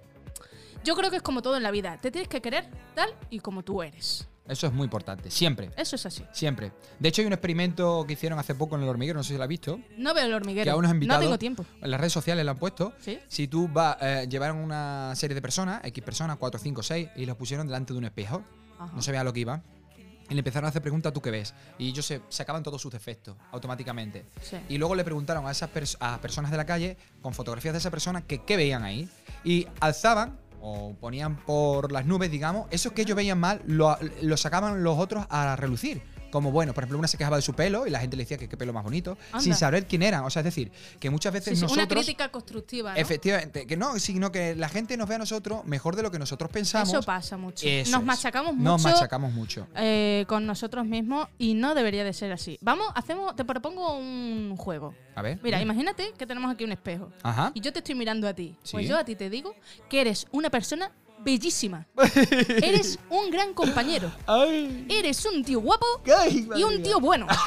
yo 0.83 0.95
creo 0.95 1.09
que 1.09 1.17
es 1.17 1.21
como 1.23 1.41
todo 1.41 1.57
en 1.57 1.63
la 1.63 1.71
vida. 1.71 1.97
Te 2.01 2.11
tienes 2.11 2.27
que 2.27 2.41
querer 2.41 2.69
tal 2.95 3.09
y 3.29 3.39
como 3.39 3.63
tú 3.63 3.83
eres. 3.83 4.27
Eso 4.47 4.67
es 4.67 4.73
muy 4.73 4.85
importante, 4.85 5.29
siempre. 5.31 5.69
Eso 5.77 5.95
es 5.95 6.05
así. 6.05 6.25
Siempre. 6.33 6.71
De 6.99 7.07
hecho, 7.09 7.21
hay 7.21 7.27
un 7.27 7.33
experimento 7.33 8.03
que 8.05 8.13
hicieron 8.13 8.37
hace 8.39 8.55
poco 8.55 8.75
en 8.75 8.83
el 8.83 8.89
hormiguero, 8.89 9.17
no 9.17 9.23
sé 9.23 9.33
si 9.33 9.37
lo 9.37 9.43
has 9.43 9.49
visto. 9.49 9.79
No 9.97 10.13
veo 10.13 10.25
el 10.25 10.33
hormiguero. 10.33 10.65
Que 10.65 10.71
a 10.71 10.75
unos 10.75 10.91
invitados 10.91 11.21
no 11.21 11.27
tengo 11.27 11.37
tiempo. 11.37 11.65
en 11.81 11.91
las 11.91 11.99
redes 11.99 12.11
sociales 12.11 12.43
lo 12.43 12.51
han 12.51 12.57
puesto. 12.57 12.93
¿Sí? 12.99 13.19
Si 13.27 13.47
tú 13.47 13.69
vas, 13.69 13.97
eh, 14.01 14.27
llevaron 14.29 14.57
una 14.57 15.13
serie 15.15 15.35
de 15.35 15.41
personas, 15.41 15.81
X 15.85 16.03
personas, 16.03 16.37
4, 16.37 16.59
5, 16.59 16.83
6, 16.83 17.09
y 17.15 17.25
los 17.25 17.37
pusieron 17.37 17.67
delante 17.67 17.93
de 17.93 17.99
un 17.99 18.05
espejo. 18.05 18.43
Ajá. 18.79 18.91
No 18.93 19.01
se 19.01 19.11
veía 19.11 19.23
lo 19.23 19.31
que 19.31 19.41
iba. 19.41 19.61
Y 20.31 20.33
le 20.33 20.39
empezaron 20.39 20.65
a 20.65 20.69
hacer 20.69 20.81
preguntas, 20.81 21.11
¿tú 21.11 21.21
qué 21.21 21.29
ves? 21.29 21.53
Y 21.77 21.89
ellos 21.89 22.05
se 22.05 22.21
sacaban 22.29 22.63
todos 22.63 22.81
sus 22.81 22.89
defectos 22.89 23.35
automáticamente. 23.51 24.25
Sí. 24.41 24.55
Y 24.69 24.77
luego 24.77 24.95
le 24.95 25.03
preguntaron 25.03 25.45
a 25.45 25.51
esas 25.51 25.69
pers- 25.69 25.97
a 25.99 26.19
personas 26.21 26.51
de 26.51 26.57
la 26.57 26.65
calle, 26.65 26.95
con 27.21 27.33
fotografías 27.33 27.73
de 27.73 27.79
esa 27.79 27.91
persona, 27.91 28.21
que 28.21 28.39
qué 28.45 28.55
veían 28.55 28.83
ahí. 28.83 29.09
Y 29.43 29.67
alzaban 29.81 30.39
o 30.61 30.93
ponían 31.01 31.35
por 31.35 31.91
las 31.91 32.05
nubes, 32.05 32.31
digamos, 32.31 32.67
eso 32.71 32.93
que 32.93 33.01
ellos 33.01 33.17
veían 33.17 33.39
mal, 33.39 33.61
lo, 33.65 33.97
lo 34.21 34.37
sacaban 34.37 34.83
los 34.83 34.97
otros 34.97 35.25
a 35.29 35.57
relucir. 35.57 36.01
Como 36.31 36.51
bueno, 36.51 36.73
por 36.73 36.83
ejemplo, 36.83 36.97
una 36.97 37.07
se 37.07 37.17
quejaba 37.17 37.35
de 37.35 37.41
su 37.41 37.53
pelo 37.53 37.85
y 37.85 37.89
la 37.89 37.99
gente 37.99 38.15
le 38.17 38.23
decía 38.23 38.37
que 38.37 38.47
qué 38.49 38.57
pelo 38.57 38.73
más 38.73 38.83
bonito, 38.83 39.17
Anda. 39.31 39.41
sin 39.43 39.53
saber 39.53 39.85
quién 39.87 40.01
eran. 40.03 40.23
O 40.23 40.29
sea, 40.29 40.39
es 40.41 40.45
decir, 40.45 40.71
que 40.99 41.09
muchas 41.09 41.33
veces 41.33 41.49
Sí, 41.51 41.55
sí, 41.57 41.61
nosotros. 41.63 41.85
una 41.85 41.95
crítica 41.95 42.29
constructiva. 42.31 42.93
¿no? 42.93 42.97
Efectivamente, 42.99 43.67
que 43.67 43.77
no, 43.77 43.99
sino 43.99 44.31
que 44.31 44.55
la 44.55 44.69
gente 44.69 44.97
nos 44.97 45.07
ve 45.09 45.15
a 45.15 45.19
nosotros 45.19 45.63
mejor 45.65 45.95
de 45.95 46.03
lo 46.03 46.11
que 46.11 46.19
nosotros 46.19 46.49
pensamos. 46.51 46.89
Eso 46.89 47.03
pasa 47.03 47.37
mucho. 47.37 47.67
Eso 47.67 47.91
Nos 47.91 48.01
es. 48.01 48.05
machacamos 48.07 48.53
mucho. 48.55 48.63
Nos 48.63 48.81
machacamos 48.83 49.33
mucho. 49.33 49.67
eh, 49.75 50.25
con 50.27 50.45
nosotros 50.45 50.85
mismos 50.85 51.27
y 51.37 51.53
no 51.53 51.75
debería 51.75 52.03
de 52.03 52.13
ser 52.13 52.31
así. 52.31 52.57
Vamos, 52.61 52.87
hacemos, 52.95 53.35
te 53.35 53.45
propongo 53.45 53.97
un 53.97 54.55
juego. 54.57 54.93
A 55.15 55.21
ver. 55.21 55.39
Mira, 55.43 55.61
imagínate 55.61 56.13
que 56.17 56.25
tenemos 56.25 56.49
aquí 56.51 56.63
un 56.63 56.71
espejo. 56.71 57.11
Ajá. 57.23 57.51
Y 57.53 57.59
yo 57.59 57.73
te 57.73 57.79
estoy 57.79 57.95
mirando 57.95 58.27
a 58.27 58.33
ti. 58.33 58.55
Pues 58.71 58.87
yo 58.87 58.97
a 58.97 59.03
ti 59.03 59.15
te 59.15 59.29
digo 59.29 59.53
que 59.89 59.99
eres 60.01 60.25
una 60.31 60.49
persona 60.49 60.91
bellísima. 61.23 61.87
eres 62.63 62.99
un 63.09 63.29
gran 63.31 63.53
compañero. 63.53 64.11
Ay, 64.27 64.85
Eres 64.89 65.25
un 65.25 65.43
tío 65.43 65.59
guapo 65.59 65.85
ay, 66.17 66.47
y 66.55 66.63
un 66.63 66.81
tío 66.83 66.99
bueno. 66.99 67.27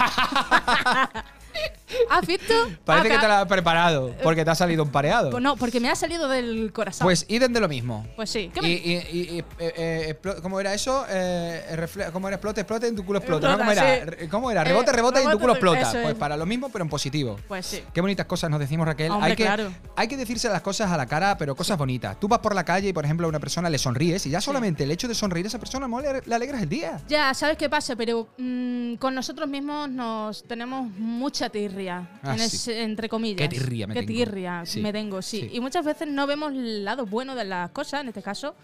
¿Has 2.10 2.26
visto? 2.26 2.54
Parece 2.84 3.08
que 3.10 3.18
te 3.18 3.26
lo 3.26 3.32
has 3.34 3.46
preparado, 3.46 4.14
porque 4.22 4.44
te 4.44 4.50
ha 4.50 4.54
salido 4.54 4.82
un 4.82 4.90
pareado. 4.90 5.30
Pues 5.30 5.42
no, 5.42 5.56
porque 5.56 5.80
me 5.80 5.88
ha 5.90 5.94
salido 5.94 6.28
del 6.28 6.72
corazón. 6.72 7.04
Pues 7.06 7.24
idem 7.28 7.52
de 7.52 7.60
lo 7.60 7.68
mismo. 7.68 8.06
Pues 8.16 8.30
sí. 8.30 8.50
¿Qué 8.52 8.60
Y, 8.60 8.62
me- 8.62 8.68
y- 8.68 8.92
y- 9.12 9.38
y- 9.38 9.44
eh, 9.58 10.16
eh, 10.18 10.18
¿Cómo 10.42 10.60
era 10.60 10.74
eso? 10.74 11.04
Eh, 11.08 11.64
refle- 11.76 12.10
¿Cómo 12.12 12.28
era? 12.28 12.36
Explote, 12.36 12.60
explote, 12.62 12.86
en 12.88 12.96
tu 12.96 13.04
culo 13.04 13.18
explota. 13.18 13.48
¿no? 13.50 13.58
¿Cómo 13.58 13.70
Explota, 13.70 13.94
era? 13.96 14.04
sí. 14.04 14.10
Re- 14.10 14.28
¿Cómo 14.28 14.50
era? 14.50 14.60
Eh, 14.62 14.64
Rebote, 14.64 14.92
rebota 14.92 15.20
y 15.20 15.24
en 15.24 15.30
tu 15.30 15.38
culo 15.38 15.52
explota. 15.52 15.80
eso 15.80 15.92
Pues 15.92 16.08
es. 16.08 16.14
para 16.14 16.36
lo 16.36 16.46
mismo, 16.46 16.68
pero 16.70 16.84
en 16.84 16.88
positivo. 16.90 17.38
Pues 17.48 17.66
sí. 17.66 17.82
Qué 17.92 18.00
bonitas 18.00 18.26
cosas 18.26 18.50
nos 18.50 18.60
decimos, 18.60 18.86
Raquel. 18.86 19.10
Hombre, 19.10 19.30
hay, 19.30 19.36
que, 19.36 19.44
claro. 19.44 19.70
hay 19.96 20.08
que 20.08 20.16
decirse 20.16 20.48
las 20.48 20.62
cosas 20.62 20.90
a 20.90 20.96
la 20.96 21.06
cara, 21.06 21.36
pero 21.38 21.54
cosas 21.54 21.78
bonitas. 21.78 22.18
Tú 22.20 22.28
vas 22.28 22.38
por 22.40 22.54
la 22.54 22.64
calle 22.64 22.88
y, 22.88 22.92
por 22.92 23.04
ejemplo, 23.04 23.26
a 23.26 23.28
una 23.28 23.40
persona 23.40 23.68
le 23.70 23.78
sonríes 23.78 24.26
y 24.26 24.30
ya 24.30 24.40
solamente 24.40 24.84
el 24.84 24.90
hecho 24.90 25.08
de 25.08 25.14
sonreír 25.14 25.46
a 25.46 25.48
esa 25.48 25.58
persona 25.58 25.86
le, 26.00 26.22
le 26.24 26.34
alegras 26.34 26.62
el 26.62 26.68
día. 26.68 27.00
Ya, 27.08 27.32
¿sabes 27.34 27.56
qué 27.56 27.68
pasa? 27.68 27.96
Pero 27.96 28.28
mm, 28.38 28.94
con 28.96 29.14
nosotros 29.14 29.48
mismos 29.48 29.88
nos 29.88 30.44
tenemos 30.44 30.88
mucha 30.98 31.48
tirria, 31.50 31.83
Ah, 31.90 32.34
en 32.34 32.38
sí. 32.50 32.72
entre 32.72 33.08
comillas. 33.08 33.48
Qué 33.48 33.48
tirria 33.48 33.86
me 33.86 33.94
Qué 33.94 34.00
tengo. 34.02 34.12
tirria 34.18 34.62
Sí. 34.66 34.80
me 34.80 34.92
tengo, 34.92 35.22
sí. 35.22 35.40
Sí. 35.42 35.50
Y 35.52 35.60
muchas 35.60 35.84
veces 35.84 36.08
no 36.08 36.26
vemos 36.26 36.52
el 36.52 36.84
lado 36.84 37.06
bueno 37.06 37.34
de 37.34 37.44
las 37.44 37.70
cosas, 37.70 38.00
en 38.02 38.08
este 38.08 38.22
caso, 38.22 38.54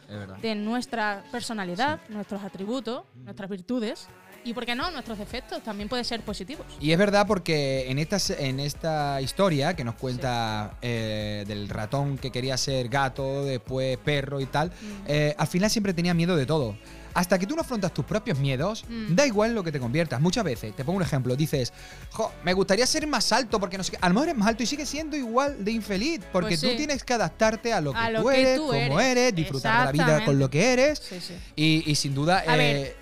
de 0.42 0.54
nuestra 0.54 1.24
personalidad, 1.32 2.00
nuestros 2.08 2.42
atributos, 2.42 3.02
nuestras 3.24 3.48
virtudes. 3.50 4.08
Y, 4.42 4.54
¿por 4.54 4.64
qué 4.64 4.74
no? 4.74 4.90
Nuestros 4.90 5.18
defectos 5.18 5.62
también 5.62 5.90
pueden 5.90 6.02
ser 6.04 6.22
positivos. 6.22 6.64
Y 6.80 6.92
es 6.92 6.98
verdad 6.98 7.26
porque 7.26 7.90
en 7.90 7.98
esta, 7.98 8.16
en 8.38 8.58
esta 8.58 9.20
historia 9.20 9.76
que 9.76 9.84
nos 9.84 9.96
cuenta 9.96 10.78
eh, 10.80 11.44
del 11.46 11.68
ratón 11.68 12.16
que 12.16 12.30
quería 12.30 12.56
ser 12.56 12.88
gato, 12.88 13.44
después 13.44 13.98
perro 13.98 14.40
y 14.40 14.46
tal, 14.46 14.72
eh, 15.06 15.34
al 15.36 15.46
final 15.46 15.68
siempre 15.68 15.92
tenía 15.92 16.14
miedo 16.14 16.36
de 16.36 16.46
todo. 16.46 16.74
Hasta 17.14 17.38
que 17.38 17.46
tú 17.46 17.54
no 17.56 17.62
afrontas 17.62 17.92
tus 17.92 18.04
propios 18.04 18.38
miedos, 18.38 18.84
Mm. 18.88 19.14
da 19.14 19.26
igual 19.26 19.54
lo 19.54 19.62
que 19.64 19.72
te 19.72 19.80
conviertas. 19.80 20.20
Muchas 20.20 20.44
veces, 20.44 20.74
te 20.76 20.84
pongo 20.84 20.98
un 20.98 21.02
ejemplo, 21.02 21.34
dices, 21.36 21.72
jo, 22.12 22.32
me 22.44 22.52
gustaría 22.52 22.86
ser 22.86 23.06
más 23.06 23.32
alto 23.32 23.58
porque 23.60 23.76
no 23.78 23.84
sé 23.84 23.92
qué. 23.92 23.98
A 24.00 24.08
lo 24.08 24.14
mejor 24.14 24.28
eres 24.28 24.38
más 24.38 24.48
alto 24.48 24.62
y 24.62 24.66
sigues 24.66 24.88
siendo 24.88 25.16
igual 25.16 25.64
de 25.64 25.72
infeliz 25.72 26.20
porque 26.32 26.50
Pues 26.56 26.60
tú 26.60 26.76
tienes 26.76 27.02
que 27.04 27.12
adaptarte 27.14 27.72
a 27.72 27.80
lo 27.80 27.92
que 27.92 27.98
A 27.98 28.10
lo 28.10 28.22
tú 28.22 28.28
que 28.28 28.40
eres, 28.40 28.56
tú 28.56 28.66
como 28.66 29.00
eres. 29.00 29.16
eres, 29.16 29.34
disfrutar 29.34 29.92
de 29.92 29.98
la 29.98 30.04
vida 30.04 30.24
con 30.24 30.38
lo 30.38 30.48
que 30.50 30.72
eres. 30.72 30.98
Sí, 31.00 31.20
sí. 31.20 31.34
Y, 31.56 31.90
y 31.90 31.94
sin 31.94 32.14
duda, 32.14 32.44
A 32.46 32.54
eh, 32.54 32.58
ver, 32.58 32.76
eh, 32.76 32.96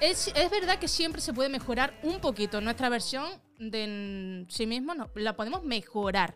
Es, 0.00 0.28
es 0.34 0.50
verdad 0.50 0.78
que 0.78 0.88
siempre 0.88 1.20
se 1.22 1.32
puede 1.32 1.48
mejorar 1.48 1.98
un 2.02 2.20
poquito. 2.20 2.60
Nuestra 2.60 2.88
versión 2.90 3.24
de 3.58 4.44
sí 4.48 4.66
mismo 4.66 4.94
no, 4.94 5.08
la 5.14 5.34
podemos 5.36 5.62
mejorar. 5.64 6.34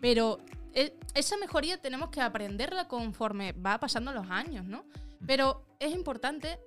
Pero 0.00 0.38
e- 0.74 0.94
esa 1.14 1.36
mejoría 1.36 1.78
tenemos 1.80 2.10
que 2.10 2.20
aprenderla 2.20 2.88
conforme 2.88 3.52
va 3.52 3.78
pasando 3.78 4.12
los 4.12 4.28
años, 4.30 4.64
¿no? 4.64 4.84
Pero 5.26 5.66
es 5.80 5.92
importante 5.94 6.58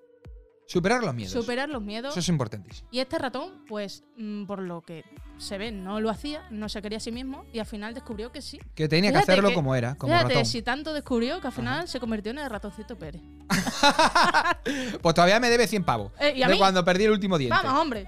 superar 0.67 1.03
los 1.03 1.15
miedos. 1.15 1.33
superar 1.33 1.67
los 1.69 1.81
miedos. 1.81 2.11
Eso 2.11 2.19
es 2.19 2.29
importantísimo. 2.29 2.87
Y 2.91 2.99
este 2.99 3.17
ratón, 3.17 3.65
pues, 3.67 4.03
mm, 4.17 4.45
por 4.45 4.59
lo 4.59 4.81
que 4.81 5.03
se 5.37 5.57
ve, 5.57 5.71
no 5.71 5.99
lo 6.01 6.09
hacía, 6.09 6.47
no 6.51 6.69
se 6.69 6.81
quería 6.81 6.97
a 6.97 7.01
sí 7.01 7.11
mismo 7.11 7.45
y 7.53 7.59
al 7.59 7.65
final 7.65 7.93
descubrió 7.93 8.31
que 8.31 8.41
sí. 8.41 8.59
Que 8.75 8.87
tenía 8.87 9.11
que 9.11 9.17
hacerlo 9.19 9.49
que- 9.49 9.55
como 9.55 9.73
era, 9.73 9.95
como 9.95 10.13
Fíjate, 10.13 10.33
ratón. 10.33 10.45
si 10.45 10.61
tanto 10.61 10.93
descubrió 10.93 11.39
que 11.41 11.47
al 11.47 11.53
final 11.53 11.87
se 11.87 11.99
convirtió 11.99 12.31
en 12.31 12.39
el 12.39 12.49
ratoncito 12.49 12.97
Pérez. 12.97 13.21
Pues 15.01 15.15
todavía 15.15 15.39
me 15.39 15.49
debe 15.49 15.65
100 15.67 15.83
pavos. 15.83 16.11
Eh, 16.19 16.33
¿y 16.35 16.43
a 16.43 16.47
de 16.47 16.53
mí? 16.53 16.59
cuando 16.59 16.83
perdí 16.85 17.05
el 17.05 17.11
último 17.11 17.37
diente. 17.37 17.55
Vamos, 17.63 17.81
hombre. 17.81 18.07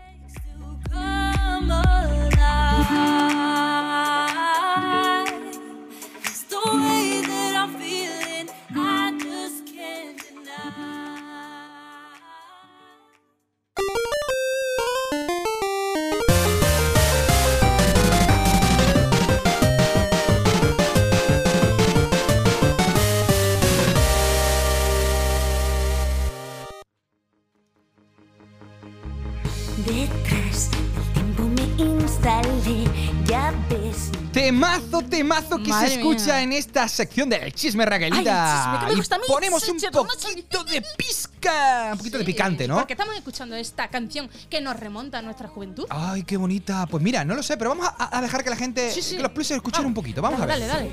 Temazo, 34.61 35.01
temazo 35.01 35.57
que 35.63 35.69
Madre 35.69 35.87
se 35.89 35.95
escucha 35.95 36.25
mía. 36.25 36.41
en 36.43 36.53
esta 36.53 36.87
sección 36.87 37.29
del 37.29 37.51
chisme 37.51 37.83
Raquelita. 37.83 38.19
Ay, 38.21 38.27
el 38.29 38.61
chisme, 38.61 38.79
que 38.79 38.85
me 38.85 38.93
Y 38.93 38.95
gusta 38.97 39.15
a 39.15 39.17
mí, 39.17 39.23
ponemos 39.27 39.67
un 39.67 39.77
poquito 39.91 40.63
de 40.65 40.83
pizca, 40.97 41.89
un 41.93 41.97
poquito 41.97 42.17
de 42.19 42.23
picante, 42.23 42.67
¿no? 42.67 42.75
Porque 42.75 42.93
estamos 42.93 43.15
escuchando 43.15 43.55
esta 43.55 43.87
canción 43.89 44.29
que 44.51 44.61
nos 44.61 44.79
remonta 44.79 45.17
a 45.17 45.21
nuestra 45.23 45.47
juventud. 45.47 45.85
Ay, 45.89 46.21
qué 46.23 46.37
bonita. 46.37 46.85
Pues 46.85 47.01
mira, 47.01 47.25
no 47.25 47.33
lo 47.33 47.41
sé, 47.41 47.57
pero 47.57 47.71
vamos 47.71 47.87
a, 47.97 48.17
a 48.17 48.21
dejar 48.21 48.43
que 48.43 48.51
la 48.51 48.55
gente, 48.55 48.91
Sí, 48.91 49.01
sí. 49.01 49.15
que 49.17 49.23
los 49.23 49.31
pluses 49.31 49.57
escuchen 49.57 49.83
un 49.83 49.95
poquito. 49.95 50.21
Vamos 50.21 50.39
dale, 50.39 50.53
a 50.53 50.57
ver. 50.57 50.67
Dale, 50.67 50.89
dale. 50.89 50.91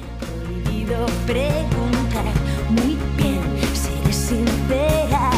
Prohibido 0.65 1.07
preguntar 1.27 2.25
muy 2.71 2.97
bien, 3.19 3.43
seré 3.77 4.13
sincera. 4.15 5.31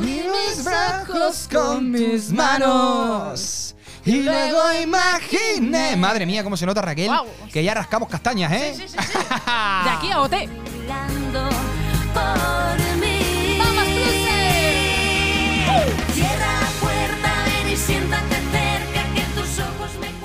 Mis 0.00 0.64
ojos 0.66 1.48
con 1.52 1.90
mis 1.90 2.30
manos. 2.30 3.74
Y 4.04 4.22
luego 4.22 4.58
imaginé. 4.82 5.96
Madre 5.96 6.26
mía, 6.26 6.42
cómo 6.42 6.56
se 6.56 6.66
nota 6.66 6.80
Raquel. 6.82 7.08
Guau. 7.08 7.26
Que 7.52 7.62
ya 7.62 7.74
rascamos 7.74 8.08
castañas, 8.08 8.52
¿eh? 8.52 8.74
Sí, 8.76 8.88
sí, 8.88 8.96
sí, 8.98 8.98
sí. 8.98 9.18
De 9.84 9.90
aquí 9.90 10.10
a 10.10 10.20
OT. 10.20 10.30
Bailando 10.30 11.48
por 12.14 12.96
mí. 13.00 13.56
¡Vamos, 13.58 13.84
Cierra 16.14 16.60
la 16.60 16.68
puerta, 16.80 17.44
ven 17.46 17.72
y 17.72 17.76
siéntate 17.76 18.29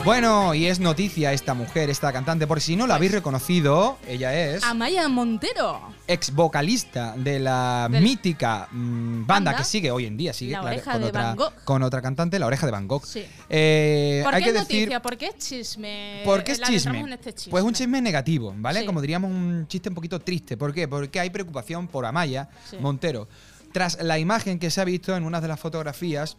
Bueno, 0.05 0.53
y 0.53 0.67
es 0.67 0.79
noticia 0.79 1.33
esta 1.33 1.55
mujer, 1.55 1.89
esta 1.89 2.13
cantante, 2.13 2.45
por 2.45 2.61
si 2.61 2.75
no 2.75 2.85
la 2.85 2.93
habéis 2.95 3.11
reconocido, 3.11 3.97
ella 4.07 4.35
es 4.53 4.63
Amaya 4.63 5.07
Montero. 5.09 5.81
ex 6.07 6.31
vocalista 6.31 7.15
de 7.17 7.39
la 7.39 7.87
Del- 7.89 8.03
mítica 8.03 8.67
mm, 8.71 9.25
banda, 9.25 9.51
Banda. 9.51 9.55
que 9.55 9.63
sigue 9.63 9.89
hoy 9.89 10.05
en 10.05 10.15
día, 10.15 10.31
sigue 10.31 10.51
La 10.51 10.59
claro, 10.61 10.75
Oreja 10.75 10.91
con, 10.91 11.01
de 11.01 11.07
otra, 11.07 11.23
Van 11.23 11.35
Gogh. 11.35 11.53
con 11.63 11.81
otra 11.83 12.01
cantante, 12.03 12.37
La 12.37 12.45
Oreja 12.45 12.67
de 12.67 12.71
Van 12.71 12.87
Gogh. 12.87 13.03
Sí. 13.03 13.25
Eh, 13.49 14.21
¿Por 14.23 14.35
hay 14.35 14.43
qué 14.43 14.51
que 14.51 14.57
es 14.59 14.67
decir, 14.67 14.79
noticia? 14.81 15.01
¿Por 15.01 15.17
qué 15.17 15.25
es 15.25 15.37
chisme? 15.39 16.21
¿Por 16.23 16.43
qué 16.43 16.51
es 16.51 16.59
La 16.59 16.67
chisme? 16.67 16.91
adentramos 16.91 17.07
en 17.07 17.13
este 17.13 17.33
chisme. 17.33 17.51
Pues 17.51 17.63
un 17.63 17.73
chisme 17.73 17.99
negativo, 17.99 18.53
¿vale? 18.57 18.81
Sí. 18.81 18.85
Como 18.85 19.01
diríamos, 19.01 19.31
un 19.31 19.65
chiste 19.67 19.89
un 19.89 19.95
poquito 19.95 20.19
triste. 20.19 20.55
¿Por 20.55 20.71
qué? 20.71 20.87
Porque 20.87 21.19
hay 21.19 21.31
preocupación 21.31 21.87
por 21.87 22.05
Amaya 22.05 22.47
Sí. 22.69 22.77
Montero. 22.79 23.27
Tras 23.73 23.99
la 24.03 24.19
imagen 24.19 24.59
que 24.59 24.69
se 24.69 24.79
ha 24.81 24.85
visto 24.85 25.17
en 25.17 25.23
una 25.23 25.41
de 25.41 25.47
las 25.47 25.59
fotografías 25.59 26.37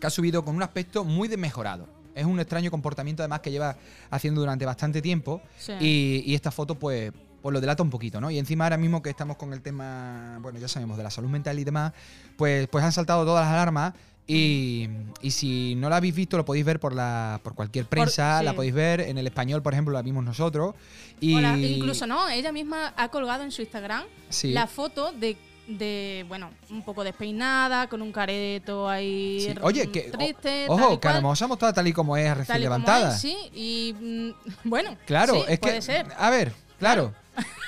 que 0.00 0.06
ha 0.06 0.10
subido 0.10 0.46
con 0.46 0.56
un 0.56 0.62
aspecto 0.62 1.04
muy 1.04 1.28
desmejorado. 1.28 1.94
Es 2.16 2.26
un 2.26 2.40
extraño 2.40 2.70
comportamiento 2.70 3.22
además 3.22 3.40
que 3.40 3.50
lleva 3.50 3.76
haciendo 4.10 4.40
durante 4.40 4.64
bastante 4.66 5.00
tiempo. 5.02 5.40
Sí. 5.58 5.72
Y, 5.80 6.22
y 6.26 6.34
esta 6.34 6.50
foto 6.50 6.74
pues, 6.74 7.12
pues 7.42 7.52
lo 7.52 7.60
delata 7.60 7.82
un 7.82 7.90
poquito, 7.90 8.20
¿no? 8.20 8.30
Y 8.30 8.38
encima 8.38 8.64
ahora 8.64 8.76
mismo 8.76 9.02
que 9.02 9.10
estamos 9.10 9.36
con 9.36 9.52
el 9.52 9.60
tema, 9.60 10.38
bueno, 10.40 10.58
ya 10.58 10.66
sabemos, 10.66 10.96
de 10.96 11.04
la 11.04 11.10
salud 11.10 11.28
mental 11.28 11.58
y 11.58 11.64
demás, 11.64 11.92
pues, 12.36 12.66
pues 12.68 12.84
han 12.84 12.90
saltado 12.90 13.24
todas 13.24 13.44
las 13.44 13.52
alarmas. 13.52 13.92
Y, 14.28 14.88
y 15.22 15.30
si 15.30 15.76
no 15.76 15.88
la 15.88 15.98
habéis 15.98 16.12
visto, 16.16 16.36
lo 16.36 16.44
podéis 16.44 16.64
ver 16.64 16.80
por 16.80 16.92
la 16.92 17.38
por 17.44 17.54
cualquier 17.54 17.86
prensa, 17.86 18.40
sí. 18.40 18.44
la 18.44 18.54
podéis 18.54 18.74
ver 18.74 19.00
en 19.02 19.18
el 19.18 19.26
español, 19.28 19.62
por 19.62 19.72
ejemplo, 19.72 19.94
la 19.94 20.02
vimos 20.02 20.24
nosotros. 20.24 20.74
Y 21.20 21.36
Hola, 21.36 21.56
incluso 21.56 22.08
no, 22.08 22.28
ella 22.28 22.50
misma 22.50 22.92
ha 22.96 23.08
colgado 23.10 23.44
en 23.44 23.52
su 23.52 23.62
Instagram 23.62 24.02
Sí. 24.28 24.50
la 24.52 24.66
foto 24.66 25.12
de, 25.12 25.36
de, 25.66 26.24
bueno, 26.28 26.50
un 26.70 26.82
poco 26.84 27.02
despeinada, 27.04 27.88
con 27.88 28.00
un 28.02 28.12
careto 28.12 28.88
ahí 28.88 29.40
Sí. 29.40 29.54
Oye, 29.62 29.90
que 29.90 30.02
triste, 30.12 30.66
o- 30.68 30.74
ojo, 30.74 31.00
que 31.00 31.08
a 31.08 31.14
lo 31.14 31.22
mejor 31.22 31.36
se 31.36 31.44
ha 31.44 31.48
mostrado 31.48 31.74
tal 31.74 31.86
y 31.88 31.92
como 31.92 32.16
es 32.16 32.28
recién 32.36 32.46
tal 32.46 32.60
y 32.60 32.64
como 32.66 32.76
levantada. 32.78 33.14
es, 33.14 33.20
sí, 33.20 33.36
y 33.52 33.94
mm, 33.98 34.30
bueno, 34.68 34.96
Claro, 35.06 35.34
sí, 35.34 35.40
es 35.48 35.58
puede 35.58 35.74
que 35.76 35.82
ser. 35.82 36.06
a 36.16 36.30
ver, 36.30 36.52
claro. 36.78 37.12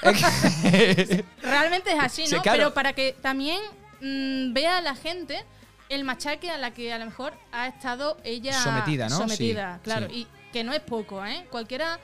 Es 0.02 0.22
que- 0.62 1.24
Realmente 1.42 1.92
es 1.92 1.98
así, 1.98 2.26
Sí, 2.26 2.34
¿no? 2.36 2.42
claro. 2.42 2.58
Pero 2.58 2.74
para 2.74 2.92
que 2.92 3.14
también 3.20 3.60
mm, 4.00 4.52
vea 4.52 4.80
la 4.80 4.94
gente 4.94 5.44
el 5.88 6.04
machaque 6.04 6.50
a 6.50 6.58
la 6.58 6.72
que 6.72 6.92
a 6.92 6.98
lo 6.98 7.06
mejor 7.06 7.32
ha 7.50 7.66
estado 7.66 8.16
ella 8.22 8.52
Sometida, 8.52 9.08
¿no? 9.08 9.16
Sometida, 9.16 9.74
Sí, 9.76 9.80
claro. 9.84 10.06
sí. 10.08 10.14
Y 10.20 10.52
que 10.52 10.62
no 10.64 10.72
es 10.72 10.80
poco, 10.80 11.24
¿eh? 11.26 11.46
Cualquiera 11.50 11.98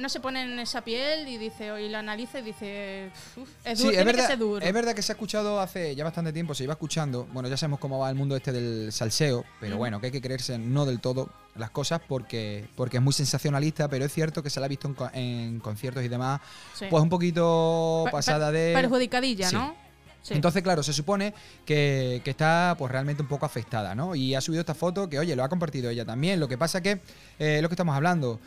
no 0.00 0.08
se 0.08 0.18
pone 0.20 0.42
en 0.42 0.58
esa 0.58 0.80
piel 0.82 1.28
y 1.28 1.38
dice, 1.38 1.70
y 1.80 1.88
lo 1.88 1.98
analiza 1.98 2.40
y 2.40 2.42
dice, 2.42 3.10
"Uf, 3.36 3.48
es 3.64 3.78
Sí, 3.78 3.84
duro, 3.84 3.90
es 3.90 3.96
tiene 3.98 4.10
que 4.10 4.16
verdad, 4.16 4.26
ser 4.28 4.38
duro. 4.38 4.64
es 4.66 4.72
verdad 4.72 4.94
que 4.94 5.02
se 5.02 5.12
ha 5.12 5.14
escuchado 5.14 5.60
hace 5.60 5.94
ya 5.94 6.02
bastante 6.04 6.32
tiempo, 6.32 6.54
se 6.54 6.64
iba 6.64 6.72
escuchando. 6.72 7.28
Bueno, 7.32 7.48
ya 7.48 7.56
sabemos 7.56 7.78
cómo 7.78 7.98
va 7.98 8.08
el 8.10 8.16
mundo 8.16 8.34
este 8.36 8.50
del 8.52 8.90
salseo, 8.92 9.44
pero 9.60 9.76
bueno, 9.76 10.00
que 10.00 10.06
hay 10.06 10.12
que 10.12 10.20
creerse 10.20 10.58
no 10.58 10.84
del 10.86 11.00
todo 11.00 11.30
las 11.56 11.70
cosas 11.70 12.00
porque, 12.08 12.66
porque 12.76 12.96
es 12.96 13.02
muy 13.02 13.12
sensacionalista, 13.12 13.88
pero 13.88 14.04
es 14.04 14.12
cierto 14.12 14.42
que 14.42 14.50
se 14.50 14.60
la 14.60 14.66
ha 14.66 14.68
visto 14.68 14.88
en, 15.12 15.20
en 15.20 15.60
conciertos 15.60 16.02
y 16.02 16.08
demás, 16.08 16.40
Sí. 16.74 16.86
pues 16.90 17.02
un 17.02 17.08
poquito 17.08 18.02
per- 18.04 18.12
pasada 18.12 18.50
de... 18.50 18.72
Perjudicadilla, 18.74 19.48
Sí. 19.48 19.56
¿no? 19.56 19.74
Sí. 20.22 20.34
Entonces, 20.34 20.62
claro, 20.62 20.82
se 20.82 20.92
supone 20.92 21.32
que, 21.64 22.20
que 22.22 22.30
está 22.30 22.74
pues 22.78 22.92
realmente 22.92 23.22
un 23.22 23.28
poco 23.28 23.46
afectada, 23.46 23.94
¿no? 23.94 24.14
Y 24.14 24.34
ha 24.34 24.42
subido 24.42 24.60
esta 24.60 24.74
foto 24.74 25.08
que, 25.08 25.18
oye, 25.18 25.34
lo 25.34 25.42
ha 25.42 25.48
compartido 25.48 25.88
ella 25.88 26.04
también. 26.04 26.38
Lo 26.38 26.46
que 26.46 26.58
pasa 26.58 26.82
que, 26.82 27.00
eh, 27.38 27.60
lo 27.62 27.70
que 27.70 27.72
estamos 27.74 27.96
hablando, 27.96 28.38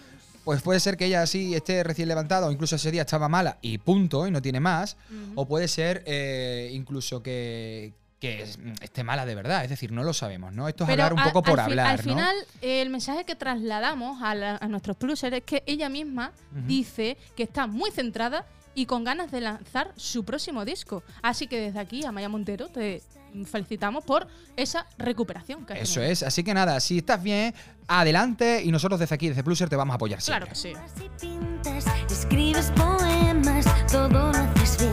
pues 0.44 0.62
puede 0.62 0.80
ser 0.80 0.98
que 0.98 1.06
ella 1.06 1.22
así 1.22 1.56
esté 1.56 1.84
recién 1.84 2.08
levantada 2.08 2.48
o 2.48 2.52
incluso 2.52 2.76
ese 2.76 2.92
día 2.92 3.02
estaba 3.04 3.30
mala 3.30 3.58
y 3.62 3.78
punto, 3.78 4.28
y 4.28 4.32
no 4.32 4.42
tiene 4.42 4.60
más. 4.60 4.98
O 5.36 5.48
puede 5.48 5.68
ser 5.68 6.04
eh, 6.06 6.70
incluso 6.74 7.22
que, 7.24 7.94
que 8.20 8.42
es- 8.44 8.58
esté 8.82 9.04
mala 9.04 9.26
de 9.26 9.36
verdad. 9.36 9.64
Es 9.64 9.70
decir, 9.70 9.92
no 9.92 10.04
lo 10.04 10.14
sabemos, 10.14 10.54
¿no? 10.54 10.68
Esto 10.68 10.84
es 10.84 10.90
Pero 10.90 11.04
hablar 11.04 11.14
un 11.14 11.20
al- 11.20 11.32
poco 11.32 11.44
por 11.44 11.60
al, 11.60 11.66
hablar, 11.72 11.88
Al 11.88 12.00
final, 12.00 12.36
el 12.62 12.90
mensaje 12.90 13.24
que 13.26 13.36
trasladamos 13.36 14.22
a, 14.22 14.36
la- 14.36 14.58
a 14.58 14.68
nuestros 14.68 14.98
plusers 14.98 15.36
es 15.36 15.44
que 15.44 15.64
ella 15.66 15.90
misma 15.90 16.32
dice 16.68 17.18
que 17.36 17.44
está 17.44 17.68
muy 17.68 17.92
centrada 17.92 18.46
y 18.76 18.86
con 18.88 19.04
ganas 19.04 19.32
de 19.32 19.40
lanzar 19.42 19.92
su 19.98 20.24
próximo 20.26 20.66
disco. 20.66 21.04
Así 21.22 21.48
que 21.48 21.60
desde 21.60 21.80
aquí, 21.80 22.04
Amaya 22.06 22.28
Montero, 22.30 22.68
te 22.70 23.02
felicitamos 23.46 24.04
por 24.04 24.28
esa 24.56 24.86
recuperación. 24.98 25.66
Que 25.66 25.82
Eso 25.82 26.02
es. 26.02 26.24
Así 26.24 26.44
que 26.44 26.54
nada, 26.54 26.80
si 26.80 27.00
estás 27.00 27.22
bien, 27.22 27.54
adelante 27.88 28.62
y 28.64 28.72
nosotros 28.72 29.00
desde 29.00 29.16
aquí, 29.16 29.30
desde 29.30 29.44
Pluser, 29.44 29.70
te 29.70 29.76
vamos 29.76 29.94
a 29.94 29.96
apoyar 29.96 30.20
Claro 30.20 30.48
que 30.48 30.56
sí. 30.56 30.74
Si 30.96 31.28
pintas, 31.28 31.86
escribes 32.10 32.72
poemas, 32.72 33.66
todo 33.88 34.10
lo 34.10 34.30
haces 34.30 34.78
bien. 34.80 34.93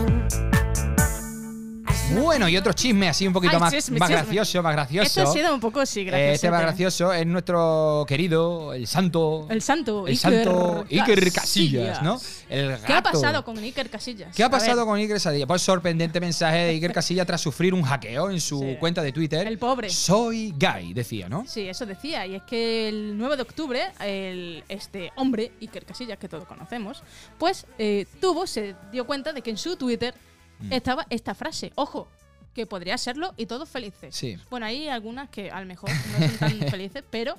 Bueno, 2.13 2.49
y 2.49 2.57
otro 2.57 2.73
chisme 2.73 3.09
así 3.09 3.27
un 3.27 3.33
poquito 3.33 3.55
Ay, 3.55 3.61
más, 3.61 3.73
chisme, 3.73 3.99
más 3.99 4.09
chisme. 4.09 4.23
gracioso, 4.23 4.63
más 4.63 4.73
gracioso. 4.73 5.07
Esto 5.07 5.23
ha 5.23 5.33
sido 5.33 5.55
un 5.55 5.61
poco, 5.61 5.87
sí, 5.87 6.01
Eh, 6.01 6.05
gracias. 6.05 6.35
este 6.35 6.51
más 6.51 6.61
gracioso 6.63 7.13
es 7.13 7.25
nuestro 7.27 8.05
querido, 8.09 8.73
el 8.75 8.87
santo. 8.89 9.47
El 9.49 9.63
santo 9.63 10.07
el 10.09 10.15
Iker 10.15 10.45
santo 10.45 10.85
Iker 10.91 11.33
Casillas, 11.33 11.99
Casillas. 11.99 12.03
¿no? 12.03 12.21
El 12.49 12.77
¿Qué 12.85 12.93
ha 12.93 12.97
gato. 13.01 13.13
pasado 13.13 13.45
con 13.45 13.59
Iker 13.59 13.89
Casillas? 13.91 14.35
¿Qué 14.35 14.43
ha 14.43 14.51
pasado 14.51 14.85
con 14.87 14.99
Iker 14.99 15.17
Casillas? 15.21 15.47
Pues 15.47 15.63
sorprendente 15.63 16.19
mensaje 16.21 16.59
de 16.59 16.71
Iker 16.71 16.93
Casillas 16.93 17.27
tras 17.27 17.41
sufrir 17.41 17.75
un 17.75 17.83
hackeo 17.83 18.31
en 18.31 18.41
su 18.41 18.61
Sí. 18.61 18.77
cuenta 18.81 19.03
de 19.03 19.13
Twitter. 19.13 19.47
El 19.47 19.59
pobre. 19.59 19.89
Soy 19.89 20.53
gay, 20.57 20.93
decía, 20.93 21.29
¿no? 21.29 21.45
Sí, 21.47 21.69
eso 21.69 21.87
decía. 21.87 22.27
Y 22.27 22.35
es 22.35 22.43
que 22.43 22.89
el 22.89 23.17
9 23.19 23.37
de 23.37 23.43
octubre, 23.43 23.83
el, 24.01 24.65
este 24.69 25.13
hombre, 25.17 25.53
Iker 25.61 25.85
Casillas, 25.85 26.19
que 26.19 26.29
todos 26.29 26.45
conocemos, 26.47 27.03
pues 27.39 27.67
eh, 27.79 28.07
tuvo, 28.21 28.47
se 28.49 28.75
dio 28.91 29.07
cuenta 29.07 29.33
de 29.33 29.43
que 29.43 29.51
en 29.51 29.57
su 29.59 29.77
Twitter 29.77 30.13
Mm. 30.61 30.73
estaba 30.73 31.07
esta 31.11 31.35
frase. 31.35 31.73
Ojo, 31.75 32.09
que 32.55 32.67
podría 32.67 32.99
serlo 32.99 33.33
y 33.37 33.47
todos 33.47 33.69
felices. 33.69 34.15
Sí. 34.15 34.37
Bueno, 34.51 34.67
hay 34.67 34.89
algunas 34.89 35.31
que 35.31 35.51
a 35.51 35.61
lo 35.61 35.67
mejor 35.67 35.91
no 35.91 36.27
son 36.29 36.39
tan 36.39 36.51
felices, 36.71 37.05
pero 37.11 37.37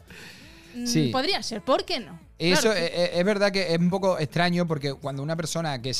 Sí. 0.86 1.10
podría 1.12 1.42
ser. 1.44 1.62
¿Por 1.62 1.86
qué 1.86 2.00
no? 2.00 2.20
Eso 2.40 2.62
Claro 2.72 2.76
que- 2.80 3.12
es, 3.20 3.26
verdad 3.26 3.52
que 3.52 3.74
es 3.74 3.78
un 3.80 3.90
poco 3.92 4.18
extraño 4.18 4.68
porque 4.68 4.94
cuando 4.96 5.22
una 5.22 5.36
persona 5.36 5.80
que 5.80 5.94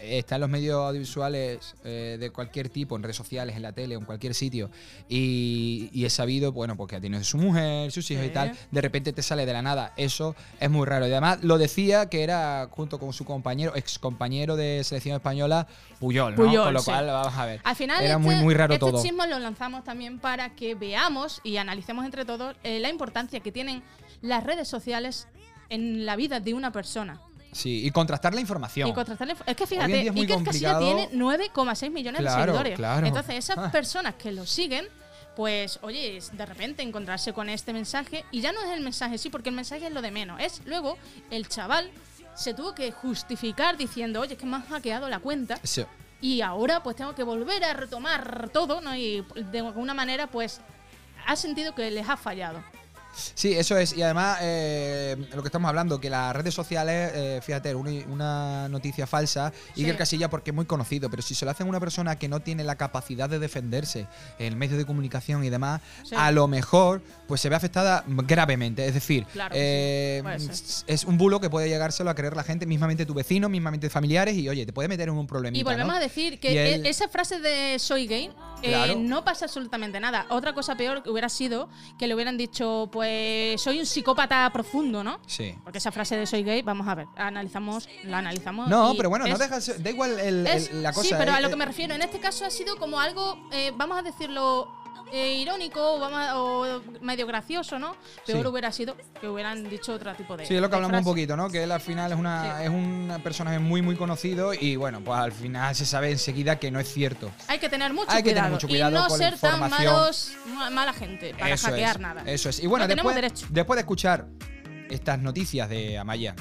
está 0.00 0.36
en 0.36 0.40
los 0.40 0.48
medios 0.48 0.76
audiovisuales 0.76 1.74
eh, 1.84 2.16
de 2.18 2.30
cualquier 2.30 2.68
tipo, 2.68 2.94
en 2.96 3.02
redes 3.02 3.16
sociales, 3.16 3.56
en 3.56 3.62
la 3.62 3.72
tele, 3.72 3.96
en 3.96 4.04
cualquier 4.04 4.34
sitio, 4.34 4.70
y, 5.08 5.90
y 5.92 6.04
es 6.04 6.12
sabido, 6.12 6.52
bueno, 6.52 6.76
porque 6.76 6.96
ha 6.96 7.00
tenido 7.00 7.22
su 7.24 7.38
mujer, 7.38 7.90
sus 7.90 8.08
hijos 8.10 8.24
y 8.24 8.28
tal, 8.30 8.56
de 8.70 8.80
repente 8.80 9.12
te 9.12 9.22
sale 9.22 9.44
de 9.46 9.52
la 9.52 9.62
nada. 9.62 9.92
Eso 9.96 10.36
es 10.60 10.70
muy 10.70 10.86
raro. 10.86 11.06
Y 11.08 11.10
además 11.10 11.42
lo 11.42 11.58
decía 11.58 12.08
que 12.08 12.22
era 12.22 12.68
junto 12.70 12.98
con 13.00 13.12
su 13.12 13.24
compañero, 13.24 13.74
ex 13.74 13.98
compañero 13.98 14.54
de 14.56 14.82
selección 14.84 15.16
española, 15.16 15.66
Puyol, 15.98 16.36
¿no? 16.36 16.44
Puyol, 16.44 16.64
con 16.66 16.74
lo 16.74 16.80
sí. 16.80 16.84
cual, 16.86 17.06
vamos 17.06 17.34
a 17.34 17.46
ver. 17.46 17.60
Al 17.64 17.76
final, 17.76 18.02
era 18.02 18.14
este, 18.14 18.22
muy, 18.24 18.36
muy 18.36 18.54
raro 18.54 18.74
este 18.74 18.86
todo. 18.86 19.02
chisme 19.02 19.26
lo 19.26 19.38
lanzamos 19.40 19.84
también 19.84 20.18
para 20.20 20.50
que 20.54 20.74
veamos 20.76 21.40
y 21.42 21.56
analicemos 21.56 22.04
entre 22.04 22.24
todos 22.24 22.54
eh, 22.62 22.78
la 22.78 22.88
importancia 22.90 23.40
que 23.40 23.50
tienen 23.52 23.82
las 24.22 24.44
redes 24.44 24.68
sociales 24.68 25.28
en 25.68 26.04
la 26.06 26.16
vida 26.16 26.40
de 26.40 26.54
una 26.54 26.72
persona. 26.72 27.20
Sí, 27.52 27.84
y 27.84 27.90
contrastar 27.90 28.32
la 28.34 28.40
información. 28.40 28.88
Y 28.88 28.92
contrastar 28.92 29.26
la 29.26 29.36
Es 29.46 29.56
que 29.56 29.66
fíjate, 29.66 30.06
es 30.06 30.14
Iker 30.14 30.34
complicado. 30.36 30.80
tiene 30.84 31.08
9,6 31.12 31.90
millones 31.90 32.20
Claro, 32.20 32.38
de 32.40 32.46
seguidores. 32.46 32.76
claro. 32.76 33.06
Entonces, 33.06 33.34
esas 33.36 33.58
Ah. 33.58 33.70
personas 33.72 34.14
que 34.14 34.30
lo 34.30 34.46
siguen, 34.46 34.86
pues, 35.34 35.78
oye, 35.82 36.20
de 36.32 36.46
repente 36.46 36.82
encontrarse 36.82 37.32
con 37.32 37.48
este 37.48 37.72
mensaje, 37.72 38.24
y 38.30 38.40
ya 38.40 38.52
no 38.52 38.62
es 38.62 38.70
el 38.70 38.80
mensaje, 38.82 39.18
sí, 39.18 39.30
porque 39.30 39.48
el 39.48 39.56
mensaje 39.56 39.86
es 39.86 39.92
lo 39.92 40.00
de 40.02 40.10
menos. 40.12 40.40
Es 40.40 40.60
luego 40.64 40.96
el 41.30 41.48
chaval 41.48 41.90
se 42.36 42.54
tuvo 42.54 42.74
que 42.74 42.92
justificar 42.92 43.76
diciendo, 43.76 44.20
oye, 44.20 44.34
es 44.34 44.38
que 44.38 44.46
me 44.46 44.56
han 44.56 44.66
hackeado 44.66 45.08
la 45.08 45.18
cuenta. 45.18 45.58
Sí. 45.64 45.84
Y 46.20 46.42
ahora 46.42 46.82
pues 46.82 46.96
tengo 46.96 47.14
que 47.14 47.22
volver 47.24 47.64
a 47.64 47.72
retomar 47.72 48.50
todo, 48.52 48.80
¿no? 48.80 48.94
Y 48.94 49.24
de 49.50 49.58
alguna 49.60 49.94
manera 49.94 50.26
pues 50.28 50.60
ha 51.26 51.34
sentido 51.34 51.74
que 51.74 51.90
les 51.90 52.08
ha 52.08 52.16
fallado. 52.16 52.62
Sí, 53.12 53.52
eso 53.54 53.76
es. 53.76 53.96
Y 53.96 54.02
además, 54.02 54.38
eh, 54.42 55.16
lo 55.34 55.42
que 55.42 55.48
estamos 55.48 55.68
hablando, 55.68 56.00
que 56.00 56.08
las 56.10 56.34
redes 56.34 56.54
sociales, 56.54 57.12
eh, 57.14 57.40
fíjate, 57.42 57.74
una, 57.74 57.90
una 58.08 58.68
noticia 58.68 59.06
falsa, 59.06 59.52
Sí. 59.74 59.82
Iker 59.82 59.96
Casilla 59.96 60.30
porque 60.30 60.50
es 60.50 60.54
muy 60.54 60.64
conocido, 60.66 61.10
pero 61.10 61.22
si 61.22 61.34
se 61.34 61.44
lo 61.44 61.50
hacen 61.50 61.66
a 61.66 61.70
una 61.70 61.80
persona 61.80 62.16
que 62.18 62.28
no 62.28 62.40
tiene 62.40 62.64
la 62.64 62.76
capacidad 62.76 63.28
de 63.28 63.38
defenderse 63.38 64.06
en 64.38 64.56
medios 64.58 64.78
de 64.78 64.84
comunicación 64.86 65.44
y 65.44 65.50
demás, 65.50 65.80
Sí. 66.04 66.14
a 66.16 66.30
lo 66.32 66.46
mejor 66.48 67.02
pues 67.26 67.40
se 67.40 67.48
ve 67.48 67.56
afectada 67.56 68.04
gravemente. 68.06 68.86
Es 68.86 68.94
decir, 68.94 69.24
Claro 69.32 69.54
eh, 69.56 70.22
sí, 70.38 70.84
es 70.86 71.04
un 71.04 71.18
bulo 71.18 71.40
que 71.40 71.48
puede 71.50 71.68
llegárselo 71.68 72.10
a 72.10 72.14
creer 72.14 72.36
la 72.36 72.42
gente, 72.44 72.66
mismamente 72.66 73.06
tu 73.06 73.14
vecino, 73.14 73.48
mismamente 73.48 73.88
familiares, 73.90 74.34
y 74.36 74.48
oye, 74.48 74.66
te 74.66 74.72
puede 74.72 74.88
meter 74.88 75.08
en 75.08 75.14
un 75.16 75.26
problemita. 75.26 75.58
Y 75.60 75.62
volvemos 75.62 75.92
¿no? 75.92 75.98
a 75.98 76.00
decir 76.00 76.38
que 76.40 76.52
e- 76.76 76.88
esa 76.88 77.08
frase 77.08 77.40
de 77.40 77.78
soy 77.78 78.06
gay 78.06 78.30
eh, 78.62 78.68
Claro. 78.68 78.96
no 78.96 79.24
pasa 79.24 79.46
absolutamente 79.46 79.98
nada. 80.00 80.26
Otra 80.30 80.52
cosa 80.54 80.76
peor 80.76 81.02
que 81.02 81.10
hubiera 81.10 81.28
sido 81.28 81.68
que 81.98 82.06
le 82.06 82.14
hubieran 82.14 82.36
dicho, 82.36 82.88
pues 82.92 82.99
soy 83.58 83.80
un 83.80 83.86
psicópata 83.86 84.50
profundo, 84.52 85.02
¿no? 85.04 85.18
Sí. 85.26 85.54
Porque 85.62 85.78
esa 85.78 85.92
frase 85.92 86.16
de 86.16 86.26
soy 86.26 86.42
gay, 86.42 86.62
vamos 86.62 86.86
a 86.88 86.94
ver, 86.94 87.06
analizamos, 87.16 87.88
la 88.04 88.18
analizamos. 88.18 88.68
No, 88.68 88.94
pero 88.96 89.08
bueno, 89.10 89.26
no 89.26 89.38
dejas, 89.38 89.82
da 89.82 89.90
igual 89.90 90.18
el- 90.20 90.44
la 90.82 90.92
cosa. 90.92 91.08
Sí, 91.08 91.14
pero 91.18 91.32
eh, 91.32 91.34
a 91.34 91.40
lo 91.40 91.48
eh, 91.48 91.50
que 91.50 91.56
me 91.56 91.64
refiero, 91.66 91.94
en 91.94 92.02
este 92.02 92.18
caso 92.20 92.44
ha 92.44 92.50
sido 92.50 92.76
como 92.76 93.00
algo, 93.00 93.38
eh, 93.52 93.72
vamos 93.76 93.98
a 93.98 94.02
decirlo, 94.02 94.68
eh, 95.12 95.34
irónico 95.34 95.80
o, 95.82 96.04
o 96.38 96.82
medio 97.00 97.26
gracioso, 97.26 97.78
¿no? 97.78 97.96
Peor 98.26 98.42
Sí. 98.42 98.46
hubiera 98.48 98.72
sido 98.72 98.96
que 99.20 99.28
hubieran 99.28 99.68
dicho 99.68 99.92
otro 99.94 100.14
tipo 100.14 100.36
de. 100.36 100.46
Sí, 100.46 100.54
es 100.54 100.60
lo 100.60 100.68
que 100.70 100.76
hablamos 100.76 100.98
un 100.98 101.04
poquito, 101.04 101.36
¿no? 101.36 101.48
Que 101.50 101.64
él 101.64 101.72
al 101.72 101.80
final 101.80 102.12
es 102.12 102.18
una 102.18 102.58
Sí. 102.58 102.64
es 102.64 102.68
un 102.70 103.20
personaje 103.22 103.58
muy 103.58 103.82
muy 103.82 103.96
conocido 103.96 104.54
y 104.54 104.76
bueno, 104.76 105.00
pues 105.02 105.18
al 105.18 105.32
final 105.32 105.74
se 105.74 105.84
sabe 105.86 106.10
enseguida 106.10 106.58
que 106.58 106.70
no 106.70 106.80
es 106.80 106.92
cierto. 106.92 107.30
Hay 107.48 107.58
que 107.58 107.68
tener 107.68 107.92
mucho 107.92 108.10
Hay 108.10 108.22
que 108.22 108.30
tener 108.30 108.42
cuidado. 108.44 108.54
mucho 108.54 108.68
cuidado 108.68 108.90
y 108.90 108.94
no 108.94 109.06
con 109.08 109.18
la 109.18 109.30
ser 109.30 109.38
tan 109.38 109.70
malos, 109.70 110.32
ma- 110.46 110.70
mala 110.70 110.92
gente 110.92 111.34
para 111.34 111.54
eso 111.54 111.66
hackear 111.68 111.96
es, 111.96 112.00
nada. 112.00 112.22
Eso 112.26 112.48
es. 112.48 112.60
Y 112.62 112.66
bueno, 112.66 112.86
No 112.86 112.94
después, 112.94 113.44
después 113.50 113.76
de 113.76 113.80
escuchar 113.80 114.26
estas 114.88 115.18
noticias 115.18 115.68
de 115.68 115.98
Amaya 115.98 116.34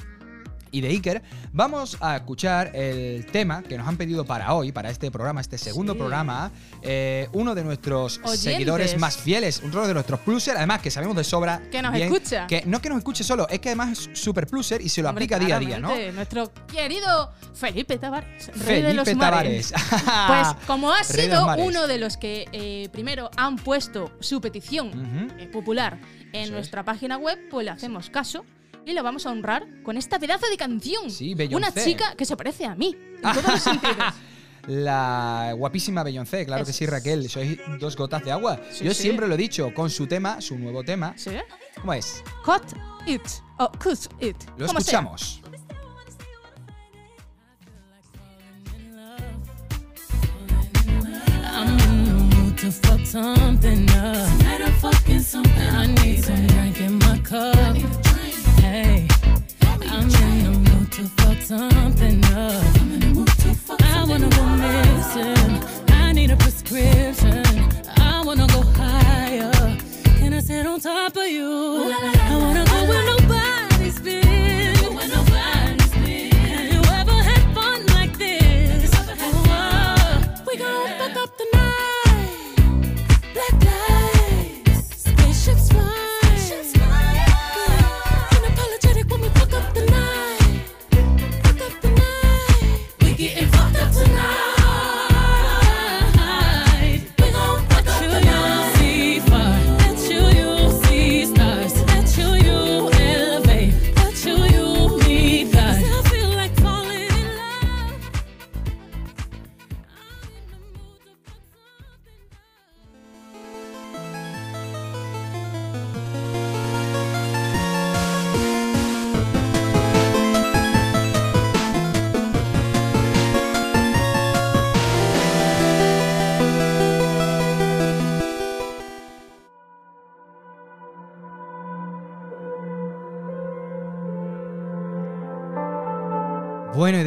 y 0.72 0.82
de 0.82 0.90
Iker, 0.90 1.22
vamos 1.54 1.98
a 2.02 2.16
escuchar 2.18 2.72
el 2.76 3.26
tema 3.28 3.62
que 3.64 3.78
nos 3.78 3.88
han 3.88 3.98
pedido 3.98 4.26
para 4.26 4.54
hoy, 4.54 4.72
para 4.72 4.90
este 4.90 5.12
programa, 5.12 5.42
este 5.42 5.58
segundo 5.58 5.94
Sí. 5.94 6.00
programa. 6.00 6.52
eh, 6.82 7.28
uno 7.34 7.56
de 7.56 7.64
nuestros 7.64 8.18
Oyentes. 8.20 8.40
seguidores 8.42 8.98
más 8.98 9.18
fieles, 9.18 9.62
uno 9.64 9.86
de 9.88 9.94
nuestros 9.94 10.20
plusers, 10.22 10.58
además 10.58 10.82
que 10.82 10.90
sabemos 10.92 11.16
de 11.16 11.24
sobra. 11.24 11.62
Que 11.72 11.82
nos 11.82 11.92
bien, 11.94 12.12
escucha. 12.14 12.48
Que 12.48 12.64
no 12.66 12.82
que 12.82 12.90
nos 12.90 13.00
escuche 13.00 13.24
solo, 13.24 13.48
es 13.50 13.60
que 13.60 13.70
además 13.70 13.92
es 14.10 14.10
super 14.20 14.48
pluser 14.48 14.82
y 14.82 14.90
se 14.90 15.02
lo 15.02 15.10
Hombre, 15.10 15.26
aplica 15.26 15.40
día 15.46 15.56
a 15.58 15.60
día, 15.60 15.80
¿no? 15.80 15.94
Nuestro 16.14 16.52
querido 16.68 17.32
Felipe 17.54 17.98
Tavares, 17.98 18.48
rey 18.66 18.82
de 18.82 18.94
los 18.94 19.06
Felipe 19.06 19.26
mares. 19.26 19.72
Tavares. 19.72 20.50
Pues 20.56 20.66
como 20.68 20.92
ha 20.92 21.04
sido 21.04 21.56
uno 21.58 21.88
de 21.88 21.98
los 21.98 22.18
que 22.18 22.48
eh, 22.52 22.90
primero 22.92 23.30
han 23.36 23.58
puesto 23.58 24.12
su 24.20 24.40
petición 24.42 24.92
eh, 25.40 25.48
popular 25.48 25.98
en 26.32 26.36
Eso 26.36 26.44
es. 26.46 26.52
nuestra 26.52 26.84
página 26.84 27.18
web, 27.18 27.38
pues 27.50 27.66
le 27.66 27.72
hacemos 27.72 28.10
caso 28.10 28.46
y 28.90 28.94
lo 28.94 29.04
vamos 29.04 29.26
a 29.26 29.32
honrar 29.32 29.68
con 29.84 29.98
esta 29.98 30.18
pedazo 30.18 30.48
de 30.50 30.58
canción. 30.58 31.12
Sí, 31.12 31.36
Beyoncé. 31.36 31.70
Una 31.70 31.84
chica 31.84 32.16
que 32.16 32.26
se 32.26 32.36
parece 32.36 32.66
a 32.66 32.74
mí, 32.76 32.98
en 33.16 33.22
todos 33.22 33.48
los 33.48 33.62
sentidos. 33.62 34.14
La 34.68 35.54
guapísima 35.56 36.04
Beyoncé, 36.04 36.46
claro 36.46 36.64
que 36.66 36.72
Eso 36.72 36.78
sí, 36.78 36.84
es. 36.84 36.90
Raquel. 36.90 37.30
Sois 37.30 37.58
dos 37.80 37.96
gotas 37.96 38.24
de 38.24 38.32
agua. 38.32 38.60
Sí, 38.72 38.84
Yo 38.84 38.94
sí. 38.94 39.04
siempre 39.04 39.28
lo 39.28 39.36
he 39.36 39.38
dicho, 39.38 39.74
con 39.74 39.90
su 39.90 40.06
tema, 40.06 40.42
su 40.42 40.58
nuevo 40.58 40.84
tema. 40.84 41.14
¿Sí? 41.16 41.32
¿Cómo 41.80 41.94
es? 41.94 42.24
Cut 42.44 42.64
it 43.06 43.22
o 43.58 43.72
cut 43.72 44.00
it. 44.22 44.36
Lo 44.58 44.68
sea. 44.68 44.78
escuchamos. 44.80 45.42
Mood 51.66 52.58
to 52.58 52.72
fuck 52.72 53.06
something 53.06 53.90
up. 53.92 54.14
Tonight 54.40 54.62
I'm 54.62 54.74
fucking 54.74 55.20
something. 55.20 55.70
I 55.70 55.88
need 56.04 56.24
some 56.24 56.48
drink 56.48 56.80
in 56.82 57.00
my 57.00 57.20
cup. 57.20 58.09
I'm 58.70 60.04
in 60.04 60.44
the 60.44 60.52
mood 60.70 60.92
to 60.92 61.04
fuck 61.18 61.42
something 61.42 62.24
up. 62.26 62.64
I 63.82 64.06
wanna 64.08 64.30
go 64.30 64.46
missing. 64.46 65.64
I 65.90 66.12
need 66.14 66.30
a 66.30 66.36
prescription. 66.36 67.44
I 67.98 68.22
wanna 68.24 68.46
go 68.48 68.62
higher. 68.78 69.52
Can 70.20 70.34
I 70.36 70.40
sit 70.40 70.68
on 70.68 70.80
top 70.80 71.18
of 71.18 71.28
you? 71.28 71.92
I 71.92 72.38
wanna 72.40 72.64
go 72.66 72.84
where 72.90 73.06
nobody's 73.06 73.39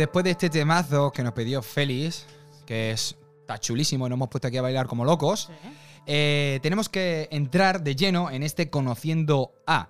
después 0.03 0.25
de 0.25 0.33
este 0.33 0.51
temazo 0.51 1.11
que 1.13 1.23
nos 1.23 1.33
pidió 1.33 1.63
Félix, 1.63 2.27
que 2.67 2.91
es 2.93 3.17
está 3.41 3.59
chulísimo 3.59 4.07
y 4.07 4.11
nos 4.11 4.17
hemos 4.17 4.29
puesto 4.29 4.49
aquí 4.49 4.57
a 4.57 4.63
bailar 4.63 4.87
como 4.87 5.05
locos, 5.05 5.51
Sí. 5.63 5.69
eh, 6.07 6.61
tenemos 6.63 6.89
que 6.89 7.29
entrar 7.33 7.83
de 7.83 7.97
lleno 7.97 8.31
en 8.31 8.43
este 8.43 8.71
Conociendo 8.71 9.53
A. 9.67 9.89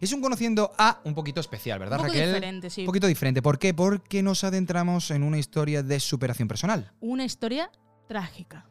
Es 0.00 0.12
un 0.12 0.20
Conociendo 0.20 0.72
A 0.78 1.00
un 1.04 1.14
poquito 1.14 1.40
especial, 1.40 1.78
¿verdad, 1.78 1.98
Un 1.98 2.06
poco 2.06 2.12
Raquel? 2.14 2.34
diferente, 2.34 2.70
sí. 2.70 2.82
Un 2.82 2.86
poquito 2.86 3.06
diferente. 3.06 3.40
¿Por 3.40 3.58
qué? 3.58 3.72
Porque 3.74 4.22
nos 4.22 4.44
adentramos 4.44 5.10
en 5.10 5.22
una 5.22 5.38
historia 5.38 5.82
de 5.82 6.00
superación 6.00 6.48
personal. 6.48 6.92
Una 7.00 7.24
historia 7.24 7.70
trágica. 8.08 8.66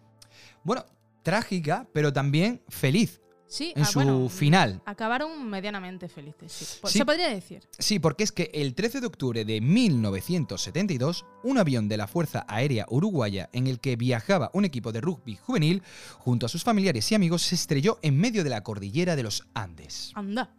Bueno, 0.64 0.86
trágica, 1.24 1.88
pero 1.94 2.12
también 2.14 2.62
feliz 2.70 3.22
Sí, 3.48 3.74
en 3.76 3.84
ah, 3.84 3.86
su 3.86 4.00
bueno, 4.00 4.28
final. 4.30 4.82
Acabaron 4.86 5.50
medianamente 5.50 6.10
felices, 6.10 6.80
Sí. 6.84 6.98
Se 7.00 7.06
podría 7.06 7.30
decir. 7.30 7.62
Sí, 7.80 8.00
porque 8.00 8.24
es 8.24 8.32
que 8.32 8.52
el 8.54 8.76
13 8.76 9.02
de 9.02 9.08
octubre 9.08 9.46
de 9.46 9.62
1972, 9.62 11.26
un 11.44 11.58
avión 11.58 11.88
de 11.88 11.98
la 11.98 12.08
Fuerza 12.08 12.46
Aérea 12.48 12.86
Uruguaya 12.90 13.50
en 13.54 13.68
el 13.68 13.80
que 13.80 13.96
viajaba 13.96 14.52
un 14.54 14.66
equipo 14.66 14.92
de 14.92 15.02
rugby 15.02 15.36
juvenil, 15.38 15.82
junto 16.18 16.46
a 16.46 16.50
sus 16.50 16.64
familiares 16.64 17.12
y 17.12 17.16
amigos, 17.16 17.42
se 17.44 17.56
estrelló 17.56 18.00
en 18.02 18.18
medio 18.18 18.44
de 18.44 18.50
la 18.50 18.64
cordillera 18.64 19.16
de 19.16 19.24
los 19.24 19.48
Andes. 19.54 20.12
Anda. 20.16 20.54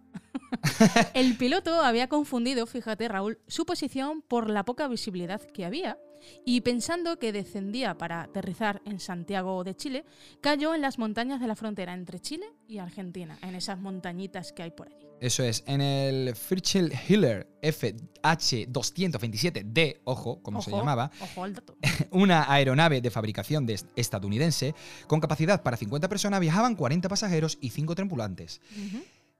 El 1.14 1.36
piloto 1.36 1.80
había 1.82 2.08
confundido, 2.08 2.66
fíjate 2.66 3.06
Raúl, 3.08 3.38
su 3.46 3.64
posición 3.66 4.22
por 4.22 4.50
la 4.50 4.64
poca 4.64 4.88
visibilidad 4.88 5.40
que 5.40 5.64
había 5.64 5.98
y 6.44 6.60
pensando 6.62 7.18
que 7.18 7.32
descendía 7.32 7.96
para 7.96 8.22
aterrizar 8.22 8.82
en 8.84 8.98
Santiago 8.98 9.62
de 9.64 9.76
Chile, 9.76 10.04
cayó 10.40 10.74
en 10.74 10.80
las 10.80 10.98
montañas 10.98 11.40
de 11.40 11.46
la 11.46 11.54
frontera 11.54 11.94
entre 11.94 12.18
Chile 12.20 12.46
y 12.66 12.78
Argentina, 12.78 13.38
en 13.42 13.54
esas 13.54 13.78
montañitas 13.78 14.52
que 14.52 14.64
hay 14.64 14.70
por 14.72 14.88
allí. 14.88 15.06
Eso 15.20 15.42
es, 15.42 15.64
en 15.66 15.80
el 15.80 16.34
Fritzl 16.36 16.92
Hiller 17.08 17.48
FH227D, 17.62 20.00
ojo, 20.04 20.40
como 20.42 20.62
se 20.62 20.70
llamaba, 20.70 21.10
Ojo 21.20 21.44
al 21.44 21.54
dato. 21.54 21.76
una 22.10 22.50
aeronave 22.52 23.00
de 23.00 23.10
fabricación 23.10 23.66
de- 23.66 23.80
estadounidense 23.96 24.74
con 25.06 25.20
capacidad 25.20 25.62
para 25.62 25.76
50 25.76 26.08
personas, 26.08 26.40
viajaban 26.40 26.74
40 26.76 27.08
pasajeros 27.08 27.58
y 27.60 27.70
5 27.70 27.94
tripulantes. 27.94 28.60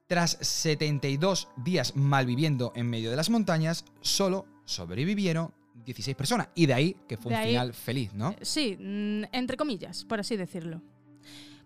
Tras 0.09 0.39
72 0.41 1.49
días 1.59 1.95
malviviendo 1.95 2.73
en 2.75 2.89
medio 2.89 3.11
de 3.11 3.17
las 3.17 3.29
montañas, 3.29 3.85
solo 4.01 4.47
sobrevivieron 4.65 5.53
16 5.85 6.17
personas. 6.17 6.49
Y 6.55 6.65
de 6.65 6.73
ahí 6.73 6.97
que 7.07 7.19
fue 7.19 7.31
De 7.31 7.37
un 7.37 7.43
ahí- 7.45 7.49
final 7.51 7.75
feliz, 7.75 8.15
¿no? 8.15 8.35
Sí, 8.41 8.75
mm, 8.81 9.25
entre 9.33 9.59
comillas, 9.59 10.07
por 10.07 10.19
así 10.19 10.39
decirlo. 10.39 10.81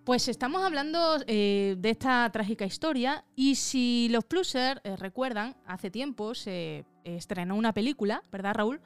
Pues 0.03 0.27
estamos 0.27 0.61
hablando 0.65 1.19
eh, 1.29 1.77
de 1.79 1.91
esta 1.91 2.29
trágica 2.33 2.65
historia 2.67 3.25
y 3.37 3.55
si 3.55 4.09
los 4.11 4.25
plusers 4.25 4.81
eh, 4.83 4.97
recuerdan, 4.97 5.55
hace 5.65 5.93
tiempo 5.93 6.35
se 6.35 6.85
estrenó 7.05 7.55
una 7.55 7.73
película, 7.73 8.25
¿verdad 8.33 8.55
Raúl? 8.57 8.81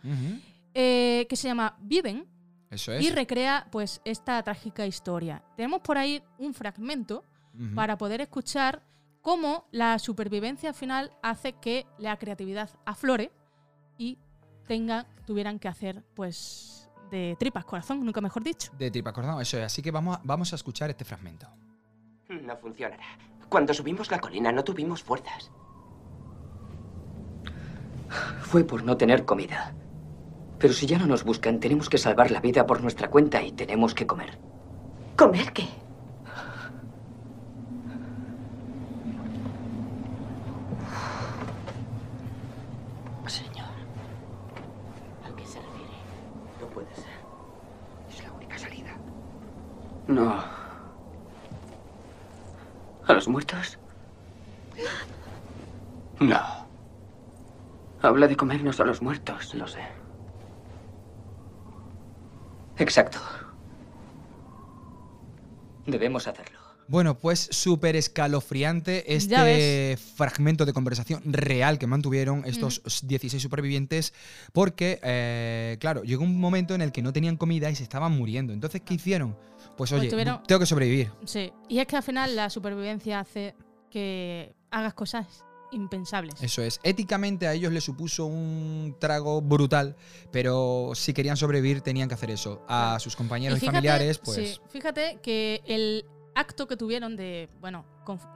Eh, 0.75 1.25
que 1.31 1.37
se 1.37 1.49
llama 1.49 1.79
Viven 1.81 2.27
Eso 2.71 2.93
es. 2.93 3.03
y 3.03 3.11
recrea 3.11 3.69
pues 3.73 4.03
esta 4.05 4.43
trágica 4.43 4.87
historia. 4.87 5.43
Tenemos 5.57 5.81
por 5.81 5.97
ahí 5.97 6.23
un 6.37 6.53
fragmento 6.53 7.25
para 7.75 7.97
poder 7.97 8.21
escuchar 8.21 8.83
cómo 9.27 9.67
la 9.73 9.99
supervivencia 9.99 10.73
final 10.73 11.11
hace 11.21 11.55
que 11.55 11.85
la 11.99 12.17
creatividad 12.17 12.71
aflore 12.85 13.33
y 13.99 14.21
tenga, 14.69 15.05
tuvieran 15.27 15.59
que 15.59 15.67
hacer 15.67 16.05
pues 16.15 16.89
de 17.11 17.35
tripas 17.37 17.65
corazón, 17.65 18.05
nunca 18.05 18.21
mejor 18.21 18.45
dicho. 18.45 18.71
De 18.79 18.89
tripas 18.89 19.13
corazón, 19.13 19.43
eso 19.43 19.59
es. 19.59 19.65
Así 19.65 19.83
que 19.83 19.91
vamos 19.91 20.17
a, 20.17 20.21
vamos 20.23 20.53
a 20.53 20.55
escuchar 20.55 20.91
este 20.91 21.05
fragmento. 21.05 21.49
No 22.29 22.57
funcionará. 22.57 23.03
Cuando 23.49 23.75
subimos 23.75 24.13
la 24.13 24.21
colina 24.21 24.53
no 24.53 24.63
tuvimos 24.63 25.03
fuerzas. 25.03 25.51
Fue 28.43 28.63
por 28.63 28.85
no 28.85 28.97
tener 28.97 29.25
comida. 29.25 29.75
Pero 30.61 30.73
si 30.73 30.87
ya 30.87 30.99
no 30.99 31.07
nos 31.07 31.25
buscan, 31.25 31.59
tenemos 31.59 31.89
que 31.89 31.99
salvar 31.99 32.31
la 32.31 32.39
vida 32.39 32.65
por 32.65 32.81
nuestra 32.81 33.11
cuenta 33.11 33.43
y 33.43 33.51
tenemos 33.51 33.93
que 33.93 34.07
comer. 34.07 34.39
¿Comer 35.17 35.53
qué? 35.53 35.69
Señor. 43.29 43.67
¿A 45.25 45.37
qué 45.37 45.45
se 45.45 45.59
refiere? 45.59 45.97
No 46.61 46.67
puede 46.87 46.97
ser. 46.97 47.15
Es 48.09 48.23
la 48.25 48.33
única 48.33 48.59
salida. 48.59 48.97
No. 50.09 50.43
¿A 53.07 53.13
los 53.13 53.29
muertos? 53.29 53.79
No. 56.21 56.41
Habla 58.03 58.29
de 58.29 58.37
comernos 58.37 58.81
a 58.81 58.85
los 58.85 59.03
muertos. 59.03 59.55
Lo 59.55 59.67
sé. 59.67 59.81
Exacto. 62.79 63.19
Debemos 65.87 66.27
hacerlo. 66.27 66.56
Bueno, 66.89 67.19
pues 67.19 67.49
súper 67.51 67.97
escalofriante 67.97 69.15
este 69.15 69.97
fragmento 70.17 70.65
de 70.65 70.73
conversación 70.73 71.21
real 71.25 71.79
que 71.79 71.87
mantuvieron 71.87 72.45
estos 72.47 72.81
16 73.07 73.43
supervivientes, 73.43 74.13
porque, 74.53 75.01
eh, 75.03 75.77
claro, 75.81 76.05
llegó 76.05 76.23
un 76.25 76.39
momento 76.39 76.75
en 76.75 76.83
el 76.83 76.93
que 76.93 77.03
no 77.03 77.13
tenían 77.13 77.37
comida 77.37 77.71
y 77.71 77.75
se 77.75 77.83
estaban 77.83 78.13
muriendo. 78.13 78.53
Entonces, 78.53 78.83
¿qué 78.85 78.95
hicieron? 78.95 79.37
Pues 79.77 79.93
oye, 79.93 80.09
tuvieron- 80.09 80.43
tengo 80.47 80.61
que 80.61 80.67
sobrevivir. 80.67 81.11
Sí, 81.25 81.53
y 81.69 81.79
es 81.81 81.87
que 81.87 81.97
al 81.97 82.03
final 82.03 82.37
la 82.37 82.49
supervivencia 82.51 83.21
hace 83.21 83.55
que 83.91 84.55
hagas 84.71 84.95
cosas 84.95 85.27
impensables. 85.73 86.35
Eso 86.41 86.63
es. 86.63 86.79
Éticamente 86.85 87.47
a 87.49 87.53
ellos 87.53 87.73
les 87.73 87.83
supuso 87.85 88.27
un 88.27 88.95
trago 89.01 89.43
brutal, 89.43 89.97
pero 90.31 90.93
si 90.95 91.13
querían 91.13 91.37
sobrevivir 91.37 91.81
tenían 91.81 92.09
que 92.09 92.15
hacer 92.15 92.31
eso. 92.31 92.63
A 92.69 92.99
sus 93.01 93.17
compañeros 93.17 93.59
y, 93.59 93.61
fíjate- 93.61 93.77
familiares, 93.77 94.19
pues... 94.19 94.37
sí, 94.37 94.61
fíjate 94.71 95.19
que 95.23 95.63
el 95.67 96.05
acto 96.37 96.67
que 96.69 96.77
tuvieron 96.77 97.17
de, 97.17 97.49
bueno, 97.61 97.85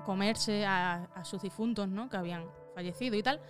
comerse 0.05 0.65
a, 0.67 1.05
a 1.15 1.25
sus 1.25 1.41
difuntos, 1.43 1.87
¿no? 1.89 2.09
Que 2.09 2.17
habían 2.17 2.47
fallecido 2.75 3.15
y 3.17 3.23
tal, 3.23 3.41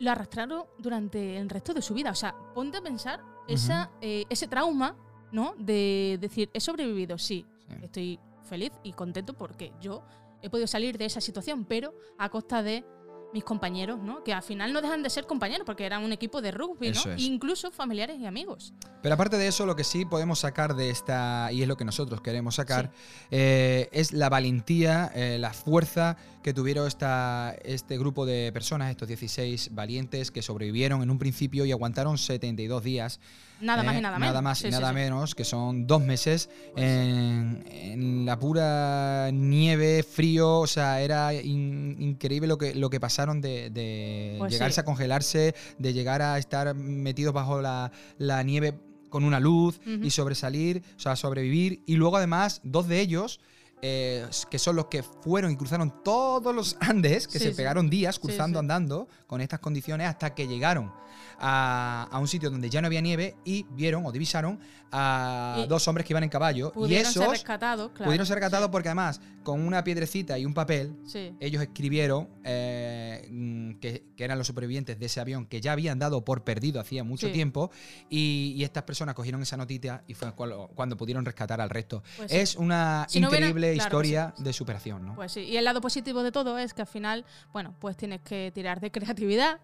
lo 0.00 0.10
arrastraron 0.10 0.64
durante 0.78 1.36
el 1.36 1.48
resto 1.48 1.74
de 1.74 1.82
su 1.82 1.92
vida. 1.94 2.10
O 2.10 2.14
sea, 2.14 2.34
ponte 2.54 2.78
a 2.78 2.82
pensar 2.82 3.20
esa, 3.46 3.90
eh, 4.00 4.24
ese 4.30 4.48
trauma, 4.48 4.96
¿no? 5.30 5.54
De 5.58 6.18
decir, 6.20 6.48
he 6.54 6.60
sobrevivido, 6.60 7.18
sí, 7.18 7.46
Sí. 7.68 7.74
estoy 7.84 8.20
feliz 8.44 8.72
y 8.82 8.92
contento 8.94 9.34
porque 9.34 9.72
yo 9.80 10.02
he 10.42 10.48
podido 10.50 10.66
salir 10.66 10.96
de 10.98 11.04
esa 11.04 11.20
situación, 11.20 11.64
pero 11.66 11.94
a 12.18 12.30
costa 12.30 12.62
de 12.62 12.84
mis 13.32 13.44
compañeros, 13.44 14.00
¿no? 14.00 14.22
Que 14.24 14.32
al 14.32 14.42
final 14.42 14.72
no 14.72 14.80
dejan 14.82 15.02
de 15.02 15.10
ser 15.10 15.26
compañeros 15.26 15.64
porque 15.64 15.84
eran 15.84 16.04
un 16.04 16.12
equipo 16.12 16.40
de 16.40 16.50
rugby, 16.50 16.92
¿no? 16.92 17.12
Es. 17.12 17.20
Incluso 17.20 17.70
familiares 17.70 18.18
y 18.20 18.26
amigos. 18.26 18.72
Pero 19.02 19.14
aparte 19.14 19.36
de 19.36 19.46
eso, 19.46 19.66
lo 19.66 19.76
que 19.76 19.84
sí 19.84 20.04
podemos 20.04 20.40
sacar 20.40 20.74
de 20.74 20.90
esta, 20.90 21.50
y 21.52 21.62
es 21.62 21.68
lo 21.68 21.76
que 21.76 21.84
nosotros 21.84 22.20
queremos 22.20 22.56
sacar, 22.56 22.92
eh, 23.30 23.88
es 23.92 24.12
la 24.12 24.28
valentía, 24.28 25.10
eh, 25.14 25.38
la 25.38 25.52
fuerza 25.52 26.16
que 26.42 26.54
tuvieron 26.54 26.86
esta, 26.86 27.54
este 27.64 27.98
grupo 27.98 28.24
de 28.24 28.50
personas, 28.52 28.90
estos 28.90 29.06
16 29.08 29.70
valientes 29.74 30.30
que 30.30 30.40
sobrevivieron 30.42 31.02
en 31.02 31.10
un 31.10 31.18
principio 31.18 31.66
y 31.66 31.72
aguantaron 31.72 32.16
72 32.16 32.82
días. 32.82 33.20
Nada 33.60 33.82
más 33.82 33.94
eh, 33.94 33.98
y 33.98 34.00
nada 34.00 34.18
menos. 34.18 34.28
Nada 34.30 34.40
más 34.42 34.58
Sí, 34.58 34.68
y 34.68 34.70
nada 34.70 34.88
sí. 34.88 34.94
menos, 34.94 35.34
que 35.34 35.44
son 35.44 35.86
dos 35.86 36.00
meses 36.02 36.48
en, 36.76 37.62
en 37.70 38.24
la 38.24 38.38
pura 38.38 39.30
nieve, 39.32 40.02
frío, 40.02 40.60
o 40.60 40.66
sea, 40.66 41.02
era 41.02 41.34
in- 41.34 41.96
increíble 42.00 42.48
lo 42.48 42.56
que, 42.56 42.74
lo 42.74 42.88
que 42.88 43.00
pasaron 43.00 43.40
de, 43.40 43.68
de 43.70 44.36
Pues 44.38 44.52
llegarse 44.52 44.80
a 44.80 44.84
congelarse, 44.84 45.54
de 45.78 45.92
llegar 45.92 46.22
a 46.22 46.38
estar 46.38 46.74
metidos 46.74 47.34
bajo 47.34 47.60
la, 47.60 47.92
la 48.18 48.42
nieve 48.42 48.74
con 49.10 49.24
una 49.24 49.40
luz 49.40 49.80
y 49.84 50.08
sobresalir, 50.10 50.82
o 50.96 51.00
sea, 51.00 51.16
sobrevivir. 51.16 51.82
Y 51.84 51.96
luego 51.96 52.16
además, 52.16 52.60
dos 52.62 52.86
de 52.88 53.00
ellos, 53.00 53.40
eh, 53.82 54.26
que 54.50 54.58
son 54.58 54.76
los 54.76 54.86
que 54.86 55.02
fueron 55.02 55.50
y 55.50 55.56
cruzaron 55.56 56.02
todos 56.04 56.54
los 56.54 56.76
Andes, 56.80 57.26
que 57.26 57.38
Sí, 57.38 57.44
se 57.46 57.50
sí. 57.50 57.56
pegaron 57.56 57.88
días 57.90 58.18
cruzando, 58.18 58.58
sí. 58.58 58.60
andando, 58.60 59.08
con 59.26 59.40
estas 59.40 59.60
condiciones, 59.60 60.06
hasta 60.08 60.34
que 60.34 60.46
llegaron 60.46 60.92
a, 61.40 62.08
a 62.10 62.18
un 62.18 62.28
sitio 62.28 62.50
donde 62.50 62.68
ya 62.70 62.80
no 62.80 62.86
había 62.86 63.00
nieve 63.00 63.34
y 63.44 63.64
vieron 63.70 64.04
o 64.06 64.12
divisaron 64.12 64.60
a 64.92 65.62
Y 65.64 65.68
dos 65.68 65.86
hombres 65.88 66.04
que 66.06 66.12
iban 66.12 66.24
en 66.24 66.28
caballo. 66.30 66.68
Y 66.74 66.78
Pudieron 66.78 67.12
ser 67.12 67.22
esos 67.22 67.32
rescatados, 67.32 67.90
claro. 67.92 68.06
pudieron 68.06 68.26
ser 68.26 68.36
rescatados 68.36 68.68
porque 68.70 68.88
además, 68.88 69.20
con 69.44 69.60
una 69.60 69.84
piedrecita 69.84 70.36
y 70.38 70.44
un 70.44 70.52
papel, 70.52 70.96
Sí. 71.06 71.32
ellos 71.40 71.62
escribieron 71.62 72.28
eh, 72.44 73.76
que, 73.80 74.04
que 74.16 74.24
eran 74.24 74.36
los 74.38 74.46
supervivientes 74.46 74.98
de 74.98 75.06
ese 75.06 75.20
avión 75.20 75.46
que 75.46 75.60
ya 75.60 75.72
habían 75.72 75.98
dado 75.98 76.24
por 76.24 76.42
perdido 76.44 76.80
hacía 76.80 77.04
mucho 77.04 77.28
Sí. 77.28 77.32
tiempo 77.32 77.70
y, 78.08 78.54
y 78.56 78.64
estas 78.64 78.82
personas 78.82 79.14
cogieron 79.14 79.40
esa 79.42 79.56
notita 79.56 80.02
y 80.06 80.14
fue 80.14 80.32
cuando, 80.32 80.68
cuando 80.74 80.96
pudieron 80.96 81.24
rescatar 81.24 81.60
al 81.60 81.70
resto. 81.70 82.02
Pues 82.16 82.32
es 82.32 82.56
una 82.56 83.06
Si 83.08 83.20
no 83.20 83.28
hubiera- 83.28 83.46
increíble 83.46 83.74
claro, 83.74 83.90
pues 83.90 84.06
historia 84.08 84.34
de 84.38 84.52
superación, 84.52 85.06
¿no? 85.06 85.14
Pues 85.14 85.32
sí. 85.32 85.40
Y 85.40 85.56
el 85.56 85.64
lado 85.64 85.80
positivo 85.80 86.22
de 86.22 86.32
todo 86.32 86.58
es 86.58 86.74
que 86.74 86.82
al 86.82 86.88
final, 86.88 87.24
bueno, 87.52 87.74
pues 87.78 87.96
tienes 87.96 88.20
que 88.22 88.50
tirar 88.54 88.80
de 88.80 88.90
creatividad 88.90 89.60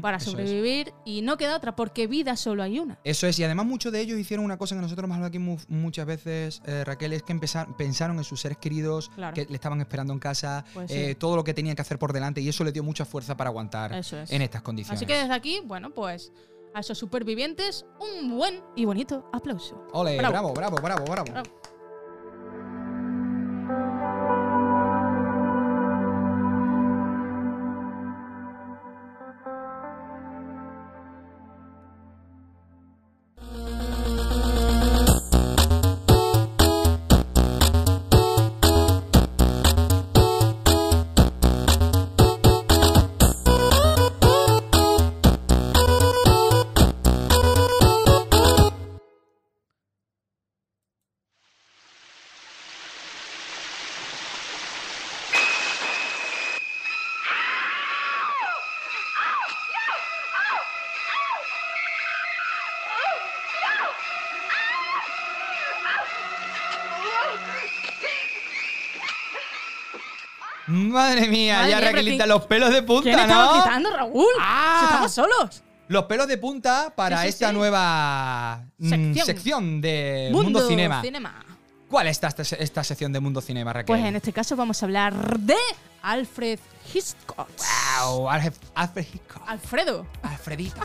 para 0.00 0.18
es. 0.18 0.22
sobrevivir 0.24 0.92
y 1.18 1.22
no 1.22 1.36
queda 1.36 1.56
otra, 1.56 1.74
porque 1.76 2.06
vida 2.06 2.36
solo 2.36 2.62
hay 2.62 2.78
una. 2.78 2.98
Eso 3.04 3.26
es, 3.26 3.38
y 3.38 3.44
además 3.44 3.66
muchos 3.66 3.92
de 3.92 4.00
ellos 4.00 4.18
hicieron 4.18 4.44
una 4.44 4.58
cosa 4.58 4.74
que 4.74 4.80
nosotros 4.82 5.04
hemos 5.04 5.14
hablado 5.16 5.28
aquí 5.28 5.38
mu- 5.38 5.56
muchas 5.68 6.06
veces, 6.06 6.60
eh, 6.66 6.84
Raquel, 6.84 7.12
es 7.12 7.22
que 7.22 7.32
empezar- 7.32 7.74
pensaron 7.76 8.18
en 8.18 8.24
sus 8.24 8.40
seres 8.40 8.58
queridos 8.58 9.10
Claro. 9.14 9.34
que 9.34 9.46
le 9.46 9.54
estaban 9.54 9.80
esperando 9.80 10.12
en 10.12 10.18
casa, 10.18 10.64
Pues 10.74 10.90
eh, 10.90 11.14
todo 11.14 11.36
lo 11.36 11.44
que 11.44 11.54
tenían 11.54 11.74
que 11.76 11.82
hacer 11.82 11.98
por 11.98 12.12
delante, 12.12 12.40
y 12.40 12.48
eso 12.48 12.64
le 12.64 12.72
dio 12.72 12.82
mucha 12.82 13.04
fuerza 13.04 13.36
para 13.36 13.48
aguantar 13.50 13.92
es. 13.94 14.12
en 14.12 14.42
estas 14.42 14.62
condiciones. 14.62 14.98
Así 14.98 15.06
que 15.06 15.16
desde 15.16 15.32
aquí, 15.34 15.60
bueno, 15.64 15.90
pues 15.90 16.32
a 16.74 16.80
esos 16.80 16.98
supervivientes 16.98 17.86
un 18.00 18.36
buen 18.36 18.60
y 18.74 18.84
bonito 18.84 19.30
aplauso. 19.32 19.86
Ole, 19.92 20.18
Bravo. 20.18 20.52
bravo, 20.52 20.52
bravo, 20.52 20.76
bravo, 20.82 21.04
bravo. 21.06 21.30
Bravo. 21.32 21.50
Madre 70.96 71.28
mía, 71.28 71.56
Madre 71.58 71.70
ya 71.70 71.78
mía, 71.78 71.86
Raquelita, 71.90 72.24
¿quién- 72.24 72.28
los 72.28 72.44
pelos 72.46 72.70
de 72.72 72.82
punta, 72.82 73.02
¿Quién 73.04 73.16
¿no? 73.16 73.22
estamos 73.22 73.62
quitando, 73.64 73.90
Raúl? 73.96 74.26
Ah. 74.40 74.76
Si 74.80 74.84
estamos 74.86 75.12
solos. 75.12 75.62
Los 75.88 76.04
pelos 76.06 76.26
de 76.26 76.36
punta 76.38 76.92
para 76.96 77.18
Sí, 77.18 77.22
sí, 77.24 77.28
esta 77.28 77.48
sí. 77.50 77.54
nueva 77.54 78.64
mm, 78.78 78.88
Sección. 78.88 79.26
sección 79.26 79.80
de 79.80 80.30
Mundo, 80.32 80.66
Cinema. 80.66 81.00
Cinema. 81.02 81.44
¿Cuál 81.88 82.08
es 82.08 82.20
esta, 82.20 82.42
esta 82.56 82.82
sección 82.82 83.12
de 83.12 83.20
Mundo 83.20 83.40
Cinema, 83.40 83.72
Raquel? 83.72 83.86
Pues 83.86 84.04
en 84.04 84.16
este 84.16 84.32
caso 84.32 84.56
vamos 84.56 84.82
a 84.82 84.86
hablar 84.86 85.38
de 85.38 85.54
Alfred 86.02 86.58
Hitchcock. 86.92 87.48
Wow, 88.00 88.28
Alfred, 88.28 88.52
Alfred 88.74 89.06
Hitchcock. 89.14 89.42
Alfredo. 89.46 90.06
Alfredito. 90.22 90.80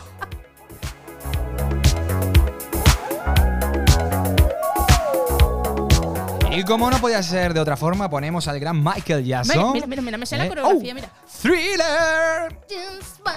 Y 6.62 6.64
como 6.64 6.88
no 6.88 6.98
podía 7.00 7.20
ser 7.24 7.52
de 7.54 7.58
otra 7.58 7.76
forma, 7.76 8.08
ponemos 8.08 8.46
al 8.46 8.60
gran 8.60 8.80
Michael 8.80 9.24
Jackson. 9.24 9.72
mira, 9.72 9.84
mira, 9.88 10.00
mira, 10.00 10.16
me 10.16 10.26
sé 10.26 10.36
la 10.36 10.44
Eh, 10.44 10.48
coreografía, 10.48 10.92
oh, 10.92 10.94
mira. 10.94 11.10
Thriller. 11.42 12.56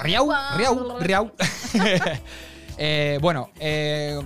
Riau, 0.03 0.29
riau, 0.57 0.99
riau. 0.99 1.31
Eh, 2.77 3.17
bueno, 3.21 3.49
eh, 3.57 4.21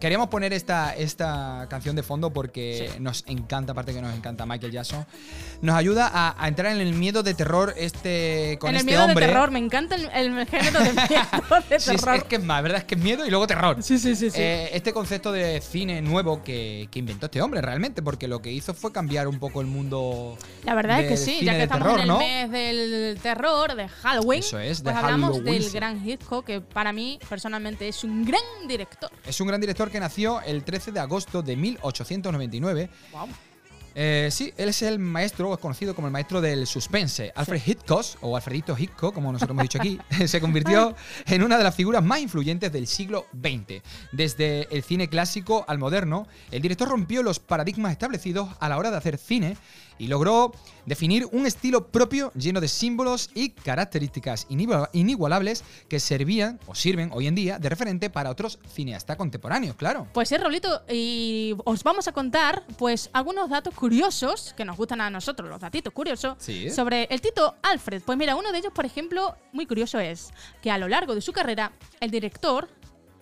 queríamos 0.00 0.28
poner 0.28 0.52
esta, 0.52 0.94
esta 0.94 1.66
canción 1.70 1.96
de 1.96 2.02
fondo 2.02 2.32
porque 2.32 2.90
Sí. 2.92 3.00
nos 3.00 3.24
encanta, 3.26 3.72
aparte 3.72 3.92
que 3.94 4.00
nos 4.02 4.14
encanta 4.14 4.46
Michael 4.46 4.72
Jackson. 4.72 5.06
Nos 5.62 5.74
ayuda 5.76 6.10
a, 6.12 6.34
a 6.42 6.48
entrar 6.48 6.72
en 6.72 6.80
el 6.80 6.92
miedo 6.94 7.22
de 7.22 7.34
terror 7.34 7.74
este, 7.76 8.58
con 8.60 8.70
en 8.70 8.76
el 8.76 8.80
este 8.80 8.90
miedo 8.92 9.04
hombre. 9.04 9.26
de 9.26 9.32
terror, 9.32 9.50
me 9.50 9.58
encanta 9.58 9.94
el, 9.94 10.06
el 10.12 10.46
género 10.46 10.80
de 10.80 10.92
miedo 10.92 11.62
de 11.70 11.78
Sí, 11.80 11.94
es, 11.94 12.00
terror. 12.00 12.16
es 12.16 12.24
que 12.24 12.36
es 12.36 12.42
más, 12.44 12.62
¿verdad? 12.62 12.78
Es 12.80 12.84
que 12.84 12.94
es 12.94 13.00
miedo 13.00 13.26
y 13.26 13.30
luego 13.30 13.46
terror. 13.46 13.82
Sí, 13.82 13.98
sí, 13.98 14.14
sí, 14.16 14.30
sí. 14.30 14.40
Eh, 14.40 14.70
este 14.72 14.92
concepto 14.92 15.32
de 15.32 15.60
cine 15.60 16.02
nuevo 16.02 16.42
que, 16.42 16.88
que 16.90 16.98
inventó 16.98 17.26
este 17.26 17.40
hombre 17.42 17.60
realmente, 17.60 18.02
porque 18.02 18.28
lo 18.28 18.40
que 18.42 18.52
hizo 18.52 18.74
fue 18.74 18.92
cambiar 18.92 19.28
un 19.28 19.38
poco 19.38 19.60
el 19.60 19.66
mundo. 19.66 20.36
La 20.64 20.74
verdad 20.74 21.00
es 21.02 21.08
que 21.08 21.16
sí, 21.16 21.44
ya 21.44 21.52
que 21.52 21.58
de 21.58 21.64
estamos 21.64 21.84
terror, 21.86 21.98
en 22.00 22.02
el 22.02 22.08
¿no? 22.08 22.18
mes 22.18 22.50
del 22.50 23.18
terror, 23.22 23.74
de 23.74 23.88
Halloween, 23.88 24.40
Eso 24.40 24.58
es, 24.58 24.82
de 24.82 24.90
pues 24.92 24.96
hablamos 25.04 25.32
Halloween. 25.38 25.62
del 25.62 25.70
gran 25.72 26.08
Hitchcock, 26.08 26.44
que 26.44 26.60
para 26.60 26.92
mí 26.92 27.18
personalmente 27.28 27.88
es 27.88 28.04
un 28.04 28.24
gran 28.24 28.40
director. 28.68 29.10
Es 29.26 29.40
un 29.40 29.48
gran 29.48 29.60
director 29.60 29.75
que 29.76 30.00
nació 30.00 30.40
el 30.42 30.64
13 30.64 30.92
de 30.92 31.00
agosto 31.00 31.42
de 31.42 31.56
1899. 31.56 32.90
Wow. 33.12 33.28
Eh, 33.98 34.28
sí, 34.30 34.52
él 34.58 34.68
es 34.68 34.82
el 34.82 34.98
maestro, 34.98 35.54
es 35.54 35.58
conocido 35.58 35.94
como 35.94 36.06
el 36.06 36.12
maestro 36.12 36.42
del 36.42 36.66
suspense. 36.66 37.32
Alfred 37.34 37.62
Hitchcock, 37.64 38.04
o 38.20 38.36
Alfredito 38.36 38.76
Hitchcock, 38.78 39.14
como 39.14 39.32
nosotros 39.32 39.54
hemos 39.54 39.62
dicho 39.62 39.78
aquí, 39.78 39.98
se 40.26 40.38
convirtió 40.38 40.94
en 41.24 41.42
una 41.42 41.56
de 41.56 41.64
las 41.64 41.74
figuras 41.74 42.02
más 42.02 42.20
influyentes 42.20 42.70
del 42.70 42.86
siglo 42.86 43.26
XX. 43.32 43.82
Desde 44.12 44.68
el 44.74 44.82
cine 44.82 45.08
clásico 45.08 45.64
al 45.66 45.78
moderno, 45.78 46.28
el 46.50 46.60
director 46.60 46.88
rompió 46.88 47.22
los 47.22 47.38
paradigmas 47.38 47.92
establecidos 47.92 48.50
a 48.60 48.68
la 48.68 48.76
hora 48.76 48.90
de 48.90 48.98
hacer 48.98 49.16
cine 49.16 49.56
y 49.98 50.08
logró 50.08 50.52
definir 50.84 51.26
un 51.32 51.46
estilo 51.46 51.88
propio 51.88 52.30
lleno 52.34 52.60
de 52.60 52.68
símbolos 52.68 53.30
y 53.34 53.50
características 53.50 54.46
inigua- 54.48 54.88
inigualables 54.92 55.64
que 55.88 55.98
servían 56.00 56.58
o 56.66 56.74
sirven 56.74 57.10
hoy 57.12 57.26
en 57.26 57.34
día 57.34 57.58
de 57.58 57.68
referente 57.68 58.10
para 58.10 58.30
otros 58.30 58.58
cineastas 58.72 59.16
contemporáneos, 59.16 59.76
claro. 59.76 60.06
Pues 60.12 60.28
sí, 60.28 60.36
Raulito, 60.36 60.82
y 60.90 61.54
os 61.64 61.82
vamos 61.82 62.08
a 62.08 62.12
contar 62.12 62.64
pues 62.78 63.10
algunos 63.12 63.50
datos 63.50 63.74
curiosos 63.74 64.54
que 64.56 64.64
nos 64.64 64.76
gustan 64.76 65.00
a 65.00 65.10
nosotros, 65.10 65.48
los 65.48 65.60
datitos 65.60 65.92
curiosos, 65.92 66.36
Sí. 66.38 66.70
sobre 66.70 67.04
el 67.10 67.20
Tito 67.20 67.56
Alfred. 67.62 68.02
Pues 68.04 68.16
mira, 68.18 68.36
uno 68.36 68.52
de 68.52 68.58
ellos, 68.58 68.72
por 68.72 68.86
ejemplo, 68.86 69.34
muy 69.52 69.66
curioso 69.66 69.98
es 69.98 70.30
que 70.62 70.70
a 70.70 70.78
lo 70.78 70.88
largo 70.88 71.14
de 71.14 71.20
su 71.20 71.32
carrera, 71.32 71.72
el 72.00 72.10
director 72.10 72.68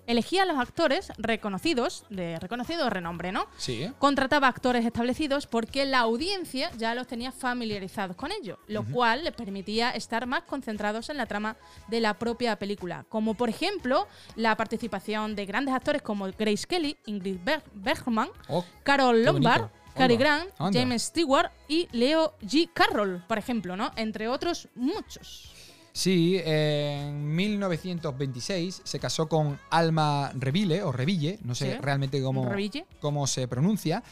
elegía 0.07 0.43
a 0.43 0.47
los 0.47 0.59
actores 0.59 1.13
reconocidos, 1.19 2.05
de 2.11 2.39
reconocido 2.39 2.91
renombre, 2.91 3.33
¿no? 3.33 3.47
Sí. 3.57 3.91
Contrataba 3.99 4.49
actores 4.49 4.85
establecidos 4.85 5.47
porque 5.47 5.85
la 5.85 6.01
audiencia 6.01 6.71
ya 6.77 6.95
los 6.95 7.07
tenía 7.07 7.33
familiarizados 7.33 8.17
con 8.17 8.31
ello, 8.33 8.59
lo 8.67 8.85
cual 8.85 9.25
les 9.25 9.33
permitía 9.33 9.91
estar 9.91 10.27
más 10.27 10.43
concentrados 10.45 11.11
en 11.11 11.17
la 11.17 11.27
trama 11.27 11.57
de 11.89 12.01
la 12.01 12.15
propia 12.15 12.57
película. 12.59 13.05
Como 13.09 13.35
por 13.35 13.49
ejemplo 13.49 14.07
la 14.37 14.57
participación 14.57 15.35
de 15.35 15.47
grandes 15.47 15.75
actores 15.75 16.03
como 16.03 16.27
Grace 16.39 16.67
Kelly, 16.67 16.97
Ingrid 17.07 17.39
Ber- 17.45 17.63
Bergman, 17.75 18.29
Oh, 18.49 18.65
Carol 18.83 19.25
Lombard. 19.25 19.69
Cary 19.95 20.17
Grant. 20.17 20.51
James 20.73 21.03
Stewart 21.05 21.53
y 21.69 21.87
Leo 21.93 22.35
G. 22.43 22.69
Carroll, 22.75 23.23
por 23.29 23.39
ejemplo, 23.39 23.77
¿no? 23.77 23.93
Entre 23.95 24.27
otros 24.27 24.67
muchos. 24.75 25.54
Sí, 25.97 26.41
en 26.45 27.37
1926 27.37 28.83
se 28.83 28.99
casó 28.99 29.29
con 29.29 29.61
Alma 29.71 30.33
Reville, 30.35 30.83
o 30.83 30.91
Reville, 30.91 31.39
no 31.45 31.55
sé 31.55 31.75
Sí. 31.75 31.79
realmente 31.81 32.21
cómo, 32.21 32.49
Reville. 32.51 32.85
cómo 33.01 33.29
se 33.29 33.47
pronuncia, 33.47 34.03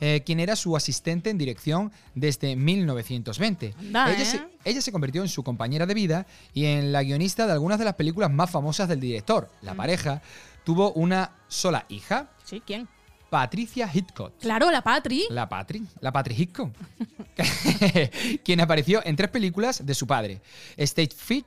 eh, 0.00 0.22
quien 0.24 0.38
era 0.38 0.54
su 0.54 0.76
asistente 0.76 1.30
en 1.30 1.38
dirección 1.38 1.90
desde 2.14 2.54
1920. 2.54 3.74
Anda, 3.76 4.12
ella, 4.12 4.22
¿eh? 4.22 4.24
se, 4.24 4.40
ella 4.64 4.80
se 4.80 4.92
convirtió 4.92 5.20
en 5.22 5.28
su 5.28 5.42
compañera 5.42 5.84
de 5.84 5.94
vida 5.94 6.26
y 6.54 6.66
en 6.66 6.92
la 6.92 7.02
guionista 7.02 7.44
de 7.46 7.52
algunas 7.54 7.80
de 7.80 7.86
las 7.86 7.94
películas 7.94 8.30
más 8.30 8.48
famosas 8.48 8.88
del 8.88 9.00
director. 9.00 9.50
La 9.62 9.74
pareja 9.74 10.22
tuvo 10.62 10.92
una 10.92 11.32
sola 11.48 11.86
hija, 11.88 12.30
Sí, 12.44 12.62
¿quién? 12.64 12.86
Patricia 13.32 13.88
Hitchcock. 13.90 14.34
Claro, 14.38 14.70
la 14.70 14.82
Patri. 14.82 15.24
La 15.30 15.48
Patri, 15.48 15.82
la 16.02 16.12
Patri 16.12 16.34
Hitchcock, 16.36 16.70
quien 18.44 18.60
apareció 18.60 19.00
en 19.06 19.16
tres 19.16 19.30
películas 19.30 19.86
de 19.86 19.94
su 19.94 20.06
padre: 20.06 20.42
Stage 20.76 21.14
Fit 21.16 21.46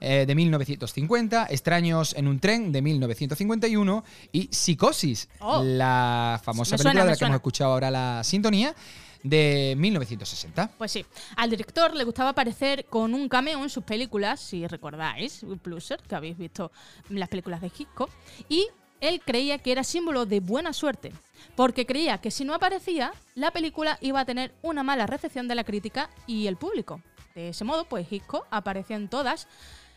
eh, 0.00 0.24
de 0.26 0.34
1950, 0.34 1.48
Extraños 1.50 2.14
en 2.16 2.26
un 2.26 2.40
tren 2.40 2.72
de 2.72 2.80
1951 2.80 4.02
y 4.32 4.48
Psicosis, 4.50 5.28
Oh. 5.40 5.62
la 5.62 6.40
famosa 6.42 6.76
Me 6.76 6.78
suena, 6.78 6.90
película 6.92 7.04
de 7.04 7.06
la 7.10 7.12
que 7.12 7.18
suena. 7.18 7.28
hemos 7.34 7.36
escuchado 7.40 7.72
ahora 7.72 7.90
la 7.90 8.24
sintonía 8.24 8.74
de 9.22 9.74
1960. 9.76 10.70
Pues 10.78 10.90
sí, 10.92 11.04
al 11.36 11.50
director 11.50 11.94
le 11.94 12.04
gustaba 12.04 12.30
aparecer 12.30 12.86
con 12.86 13.12
un 13.12 13.28
cameo 13.28 13.62
en 13.62 13.68
sus 13.68 13.84
películas, 13.84 14.40
si 14.40 14.66
recordáis, 14.66 15.44
Plusher, 15.60 16.00
que 16.00 16.14
habéis 16.14 16.38
visto 16.38 16.72
las 17.10 17.28
películas 17.28 17.60
de 17.60 17.66
Hitchcock, 17.78 18.08
y 18.48 18.66
él 19.00 19.20
creía 19.24 19.58
que 19.58 19.72
era 19.72 19.84
símbolo 19.84 20.26
de 20.26 20.40
buena 20.40 20.72
suerte, 20.72 21.12
porque 21.54 21.86
creía 21.86 22.18
que 22.18 22.30
si 22.30 22.44
no 22.44 22.54
aparecía, 22.54 23.12
la 23.34 23.50
película 23.50 23.98
iba 24.00 24.20
a 24.20 24.24
tener 24.24 24.54
una 24.62 24.82
mala 24.82 25.06
recepción 25.06 25.48
de 25.48 25.54
la 25.54 25.64
crítica 25.64 26.10
y 26.26 26.46
el 26.46 26.56
público. 26.56 27.00
De 27.34 27.50
ese 27.50 27.64
modo, 27.64 27.84
pues 27.84 28.10
Hitchcock 28.10 28.46
aparecía 28.50 28.96
en 28.96 29.08
todas, 29.08 29.46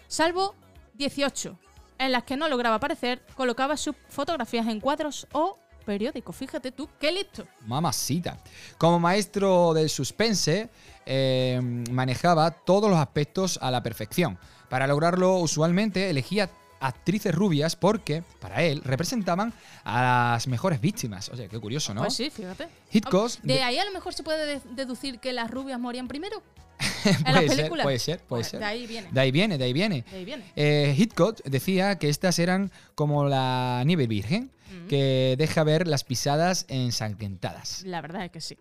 salvo 0.07 0.55
18, 0.95 1.57
en 1.97 2.12
las 2.12 2.23
que 2.23 2.38
no 2.38 2.49
lograba 2.49 2.75
aparecer, 2.75 3.25
colocaba 3.35 3.77
sus 3.77 3.95
fotografías 4.09 4.67
en 4.67 4.79
cuadros 4.79 5.27
o 5.31 5.57
periódicos. 5.85 6.35
Fíjate 6.35 6.71
tú, 6.71 6.89
qué 6.99 7.12
listo. 7.12 7.47
Mamacita. 7.65 8.38
Como 8.77 8.99
maestro 8.99 9.73
del 9.73 9.89
suspense, 9.89 10.69
eh, 11.05 11.59
manejaba 11.91 12.51
todos 12.51 12.89
los 12.89 12.99
aspectos 12.99 13.57
a 13.62 13.71
la 13.71 13.81
perfección. 13.81 14.38
Para 14.69 14.85
lograrlo, 14.85 15.38
usualmente 15.38 16.09
elegía 16.09 16.49
actrices 16.79 17.33
rubias 17.33 17.75
porque, 17.75 18.23
para 18.39 18.63
él, 18.63 18.81
representaban 18.83 19.53
a 19.83 20.31
las 20.33 20.47
mejores 20.47 20.79
víctimas. 20.81 21.29
Oye, 21.29 21.47
qué 21.49 21.59
curioso, 21.59 21.93
¿no? 21.93 22.01
Pues 22.01 22.13
sí, 22.15 22.29
fíjate. 22.29 22.67
Hitchcock... 22.91 23.31
De 23.41 23.55
de- 23.55 23.63
ahí 23.63 23.77
a 23.77 23.85
lo 23.85 23.91
mejor 23.91 24.13
se 24.13 24.23
puede 24.23 24.45
de- 24.45 24.61
deducir 24.75 25.19
que 25.19 25.33
las 25.33 25.49
rubias 25.51 25.79
morían 25.79 26.07
primero. 26.07 26.41
en 27.05 27.23
puede 27.23 27.49
ser, 27.49 27.69
puede 27.69 27.99
ser, 27.99 28.19
puede 28.21 28.43
ser. 28.45 28.59
De 28.59 28.65
ahí 28.65 28.87
viene. 28.87 29.09
De 29.11 29.19
ahí 29.19 29.31
viene, 29.31 29.57
de 29.57 29.65
ahí 29.65 29.73
viene. 29.73 30.05
De 30.09 30.17
ahí 30.17 30.25
viene. 30.25 30.45
Eh, 30.55 30.95
Hitchcock 30.97 31.43
decía 31.43 31.97
que 31.97 32.07
estas 32.07 32.39
eran 32.39 32.71
como 32.95 33.25
la 33.25 33.83
nieve 33.85 34.07
virgen, 34.07 34.49
que 34.87 35.35
deja 35.37 35.63
ver 35.63 35.87
las 35.87 36.03
pisadas 36.03 36.65
ensangrentadas. 36.69 37.83
La 37.85 38.01
verdad 38.01 38.25
es 38.25 38.31
que 38.31 38.39
sí. 38.41 38.57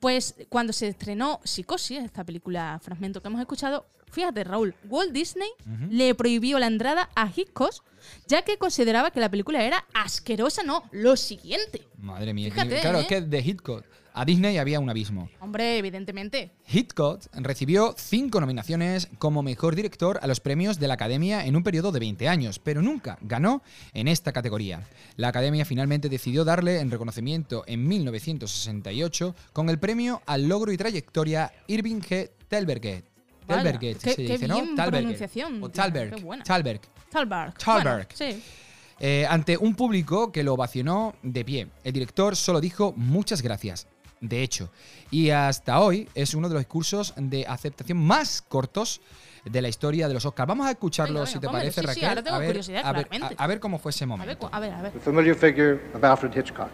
Pues 0.00 0.34
cuando 0.48 0.72
se 0.72 0.88
estrenó 0.88 1.40
Psicosis, 1.44 1.98
esta 1.98 2.24
película 2.24 2.80
fragmento 2.82 3.20
que 3.20 3.28
hemos 3.28 3.40
escuchado, 3.40 3.86
fíjate 4.10 4.44
Raúl, 4.44 4.74
Walt 4.88 5.12
Disney 5.12 5.50
le 5.90 6.14
prohibió 6.14 6.58
la 6.58 6.66
entrada 6.66 7.10
a 7.14 7.30
Hitchcock 7.34 7.74
ya 8.26 8.42
que 8.42 8.56
consideraba 8.56 9.10
que 9.10 9.20
la 9.20 9.28
película 9.30 9.62
era 9.62 9.84
asquerosa, 9.92 10.62
no, 10.62 10.82
lo 10.90 11.16
siguiente. 11.16 11.82
Madre 11.98 12.32
mía, 12.32 12.50
Fíjate, 12.50 12.76
que- 12.76 12.80
claro, 12.80 12.98
¿eh? 12.98 13.02
es 13.02 13.06
que 13.08 13.20
de 13.20 13.38
Hitchcock 13.40 13.84
a 14.14 14.24
Disney 14.24 14.58
había 14.58 14.80
un 14.80 14.90
abismo. 14.90 15.28
Hombre, 15.40 15.78
evidentemente. 15.78 16.50
Hitchcock 16.70 17.22
recibió 17.34 17.94
cinco 17.96 18.40
nominaciones 18.40 19.08
como 19.18 19.42
mejor 19.42 19.74
director 19.76 20.18
a 20.22 20.26
los 20.26 20.40
premios 20.40 20.78
de 20.78 20.88
la 20.88 20.94
Academia 20.94 21.44
en 21.46 21.56
un 21.56 21.62
periodo 21.62 21.92
de 21.92 22.00
20 22.00 22.28
años, 22.28 22.58
pero 22.58 22.82
nunca 22.82 23.18
ganó 23.22 23.62
en 23.94 24.08
esta 24.08 24.32
categoría. 24.32 24.82
La 25.16 25.28
Academia 25.28 25.64
finalmente 25.64 26.08
decidió 26.08 26.44
darle 26.44 26.80
en 26.80 26.90
reconocimiento 26.90 27.64
en 27.66 27.86
1968 27.86 29.34
con 29.52 29.68
el 29.68 29.78
premio 29.78 30.22
al 30.26 30.48
logro 30.48 30.72
y 30.72 30.76
trayectoria 30.76 31.52
Irving 31.66 32.00
G. 32.00 32.30
Thalberg, 32.48 32.80
qué- 32.80 33.94
se 33.94 34.14
qué 34.16 34.22
dice, 34.32 34.46
¿no? 34.48 34.54
bien 34.62 34.76
Thalberg. 34.76 35.02
pronunciación, 35.02 35.62
O. 35.62 35.68
Talberg. 35.70 36.10
Thalberg. 36.44 36.82
Bueno, 37.66 38.06
sí. 38.14 38.42
Eh, 39.02 39.26
ante 39.28 39.56
un 39.56 39.74
público 39.74 40.30
que 40.30 40.42
lo 40.44 40.54
ovacionó 40.54 41.14
de 41.22 41.44
pie. 41.44 41.66
El 41.84 41.92
director 41.94 42.36
solo 42.36 42.60
dijo 42.60 42.92
muchas 42.96 43.40
gracias. 43.42 43.86
De 44.20 44.42
hecho, 44.42 44.70
y 45.10 45.30
hasta 45.30 45.80
hoy 45.80 46.06
es 46.14 46.34
uno 46.34 46.48
de 46.48 46.54
los 46.54 46.60
discursos 46.60 47.14
de 47.16 47.46
aceptación 47.46 47.96
más 47.98 48.42
cortos 48.42 49.00
de 49.46 49.62
la 49.62 49.68
historia 49.68 50.08
de 50.08 50.12
los 50.14 50.26
Oscars. 50.26 50.46
Vamos 50.46 50.66
a 50.66 50.72
escucharlo 50.72 51.20
Venga, 51.20 51.26
si 51.32 51.38
te 51.38 51.48
parece, 51.48 51.80
Sí, 51.80 51.80
sí, 51.80 51.86
Raquel. 51.86 52.08
ahora 52.10 52.22
tengo 52.22 52.36
a, 52.36 52.38
ver, 52.40 52.48
curiosidad, 52.48 52.82
a, 52.84 52.92
ver, 52.92 53.06
claramente. 53.08 53.36
a- 53.38 53.44
a 53.44 53.46
ver 53.46 53.60
cómo 53.60 53.78
fue 53.78 53.90
ese 53.92 54.04
A 54.04 54.08
ver, 54.08 54.18
momento. 54.18 54.48
a 54.52 54.60
ver, 54.60 54.72
a 54.74 54.82
ver. 54.82 54.92
The 54.92 55.00
familiar 55.00 55.34
figure 55.34 55.80
of 55.94 56.04
Alfred 56.04 56.36
Hitchcock. 56.36 56.68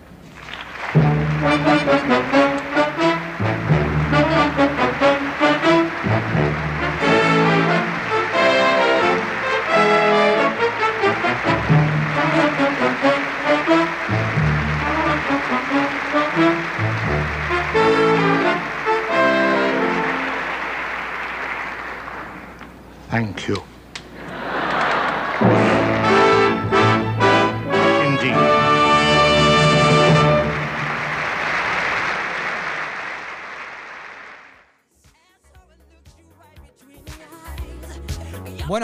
Thank 23.16 23.48
you. 23.48 23.75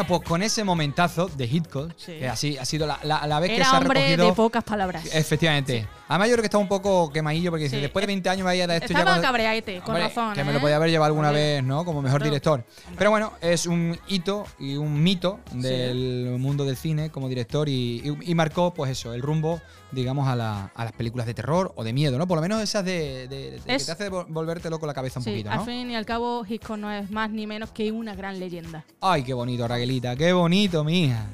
Bueno, 0.02 0.18
pues 0.18 0.28
con 0.28 0.42
ese 0.42 0.64
momentazo 0.64 1.28
de 1.28 1.44
Hitchcock, 1.46 1.92
Sí. 1.96 2.18
que 2.18 2.28
así 2.28 2.58
ha 2.58 2.64
sido 2.64 2.86
la, 2.86 2.98
la- 3.04 3.26
la 3.26 3.38
vez 3.40 3.50
que 3.50 3.56
se 3.56 3.62
ha 3.62 3.80
recogido. 3.80 4.26
de 4.26 4.32
pocas 4.32 4.64
palabras. 4.64 5.04
Efectivamente. 5.14 5.86
Además, 6.08 6.28
yo 6.28 6.34
creo 6.34 6.42
que 6.42 6.46
está 6.46 6.58
un 6.58 6.68
poco 6.68 7.10
quemadillo 7.10 7.50
porque 7.50 7.64
dice, 7.64 7.76
Sí. 7.76 7.82
después 7.82 8.02
de 8.02 8.06
20 8.08 8.28
años 8.28 8.44
vaya 8.44 8.66
de 8.66 8.76
esto 8.76 8.92
ya 8.92 8.98
Estaba 8.98 9.20
cabreaete, 9.20 9.80
con 9.80 9.90
Hombre, 9.94 10.02
razón. 10.08 10.34
Que 10.34 10.44
me 10.44 10.50
¿eh? 10.50 10.54
lo 10.54 10.60
podía 10.60 10.76
haber 10.76 10.90
llevado 10.90 11.06
alguna 11.06 11.28
Hombre. 11.28 11.42
vez, 11.54 11.64
¿no? 11.64 11.84
Como 11.84 12.02
mejor 12.02 12.22
director. 12.22 12.64
Pero 12.98 13.10
bueno, 13.10 13.32
es 13.40 13.64
un 13.66 13.98
hito 14.08 14.44
y 14.58 14.74
un 14.76 15.02
mito 15.02 15.40
del 15.52 16.36
mundo 16.38 16.64
del 16.64 16.76
cine 16.76 17.10
como 17.10 17.28
director 17.28 17.68
y, 17.68 18.02
y- 18.04 18.30
y 18.30 18.34
marcó, 18.34 18.74
pues 18.74 18.90
eso, 18.90 19.14
el 19.14 19.22
rumbo, 19.22 19.60
digamos, 19.90 20.28
a, 20.28 20.36
la- 20.36 20.70
a 20.74 20.84
las 20.84 20.92
películas 20.92 21.26
de 21.26 21.34
terror 21.34 21.72
o 21.76 21.84
de 21.84 21.92
miedo, 21.92 22.18
¿no? 22.18 22.26
Por 22.26 22.36
lo 22.36 22.42
menos 22.42 22.62
esas 22.62 22.84
de, 22.84 23.28
de- 23.28 23.52
de 23.52 23.60
que 23.64 23.74
Es- 23.74 23.86
te 23.86 23.92
hace 23.92 24.10
vol- 24.10 24.26
volverte 24.28 24.68
loco 24.68 24.86
la 24.86 24.94
cabeza 24.94 25.20
un 25.20 25.24
Sí, 25.24 25.30
poquito, 25.30 25.50
al 25.50 25.58
¿no? 25.58 25.64
fin 25.64 25.90
y 25.90 25.96
al 25.96 26.04
cabo, 26.06 26.44
Hitchcock 26.46 26.76
no 26.78 26.90
es 26.92 27.10
más 27.10 27.30
ni 27.30 27.46
menos 27.46 27.70
que 27.70 27.90
una 27.92 28.14
gran 28.14 28.38
leyenda. 28.38 28.84
Ay, 29.00 29.22
qué 29.22 29.32
bonito, 29.34 29.64
Qué 30.00 30.32
bonito, 30.32 30.84
mija. 30.84 31.26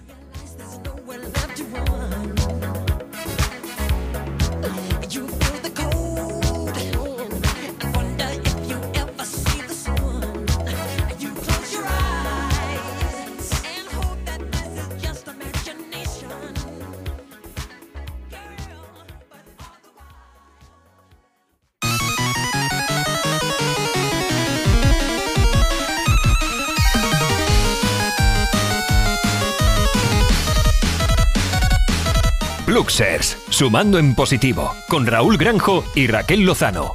Sumando 32.91 33.99
en 33.99 34.15
positivo, 34.15 34.73
con 34.89 35.07
Raúl 35.07 35.37
Granjo 35.37 35.85
y 35.95 36.07
Raquel 36.07 36.41
Lozano. 36.47 36.95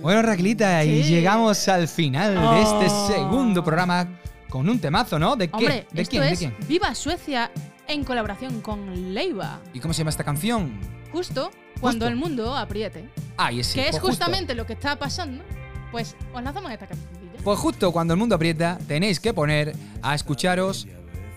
Bueno, 0.00 0.22
Raquelita, 0.22 0.84
y 0.84 1.02
llegamos 1.02 1.68
al 1.68 1.88
final 1.88 2.34
de 2.34 2.62
este 2.62 2.86
Oh. 2.88 3.06
segundo 3.08 3.64
programa 3.64 4.08
con 4.48 4.68
un 4.68 4.78
temazo, 4.78 5.18
¿no? 5.18 5.36
¿De 5.36 5.48
qué? 5.48 5.56
Hombre, 5.56 5.86
¿De 5.92 6.02
esto 6.02 6.10
quién? 6.10 6.22
¿De 6.24 6.32
es 6.32 6.38
quién? 6.38 6.56
Viva 6.68 6.94
Suecia 6.94 7.50
en 7.86 8.04
colaboración 8.04 8.60
con 8.60 9.14
Leiva. 9.14 9.60
¿Y 9.72 9.80
cómo 9.80 9.94
se 9.94 9.98
llama 9.98 10.10
esta 10.10 10.24
canción? 10.24 10.78
Justo 11.12 11.50
cuando 11.80 12.06
Justo. 12.06 12.08
el 12.08 12.16
mundo 12.16 12.56
apriete. 12.56 13.08
Ay, 13.36 13.60
es 13.60 13.72
que 13.72 13.80
es 13.82 13.90
pues 13.92 14.00
justo. 14.02 14.08
justamente 14.24 14.54
lo 14.54 14.66
que 14.66 14.72
está 14.74 14.98
pasando. 14.98 15.42
Pues 15.90 16.16
os 16.34 16.42
lanzamos 16.42 16.70
esta 16.72 16.86
cancioncilla. 16.86 17.21
Pues 17.44 17.58
justo 17.58 17.92
cuando 17.92 18.14
el 18.14 18.18
mundo 18.20 18.34
aprieta, 18.36 18.78
tenéis 18.86 19.18
que 19.20 19.32
poner 19.34 19.74
a 20.02 20.14
escucharos 20.14 20.86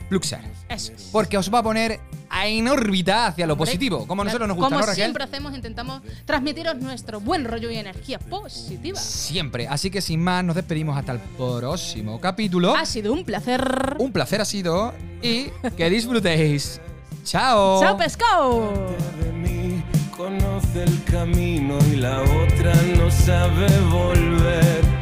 Luxar. 0.09 0.41
Eso 0.69 0.93
es. 0.93 1.09
Porque 1.11 1.37
os 1.37 1.51
va 1.51 1.59
a 1.59 1.63
poner 1.63 1.99
en 2.43 2.67
órbita 2.67 3.27
hacia 3.27 3.47
lo 3.47 3.57
positivo, 3.57 4.05
como 4.05 4.21
a 4.21 4.25
nosotros 4.25 4.47
nos 4.47 4.55
gusta, 4.57 4.67
Como 4.69 4.79
¿no, 4.81 4.85
Raquel? 4.85 5.03
siempre 5.05 5.23
hacemos, 5.23 5.55
intentamos 5.55 6.01
transmitiros 6.25 6.75
nuestro 6.75 7.19
buen 7.19 7.45
rollo 7.45 7.71
y 7.71 7.77
energía 7.77 8.19
positiva. 8.19 8.99
Siempre. 8.99 9.67
Así 9.67 9.89
que 9.89 10.01
sin 10.01 10.21
más, 10.21 10.43
nos 10.43 10.55
despedimos 10.55 10.97
hasta 10.97 11.13
el 11.13 11.19
próximo 11.19 12.19
capítulo. 12.19 12.75
Ha 12.75 12.85
sido 12.85 13.13
un 13.13 13.23
placer. 13.25 13.95
Un 13.99 14.11
placer 14.11 14.41
ha 14.41 14.45
sido 14.45 14.93
y 15.21 15.47
que 15.75 15.89
disfrutéis. 15.89 16.79
¡Chao! 17.23 17.81
¡Chao, 17.81 17.97
pescado! 17.97 18.71
de 19.19 19.31
mí 19.31 19.83
conoce 20.15 20.83
el 20.83 21.03
camino 21.05 21.79
y 21.91 21.95
la 21.95 22.21
otra 22.21 22.73
no 22.95 23.09
sabe 23.09 23.67
volver. 23.89 24.94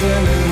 Creo 0.00 0.47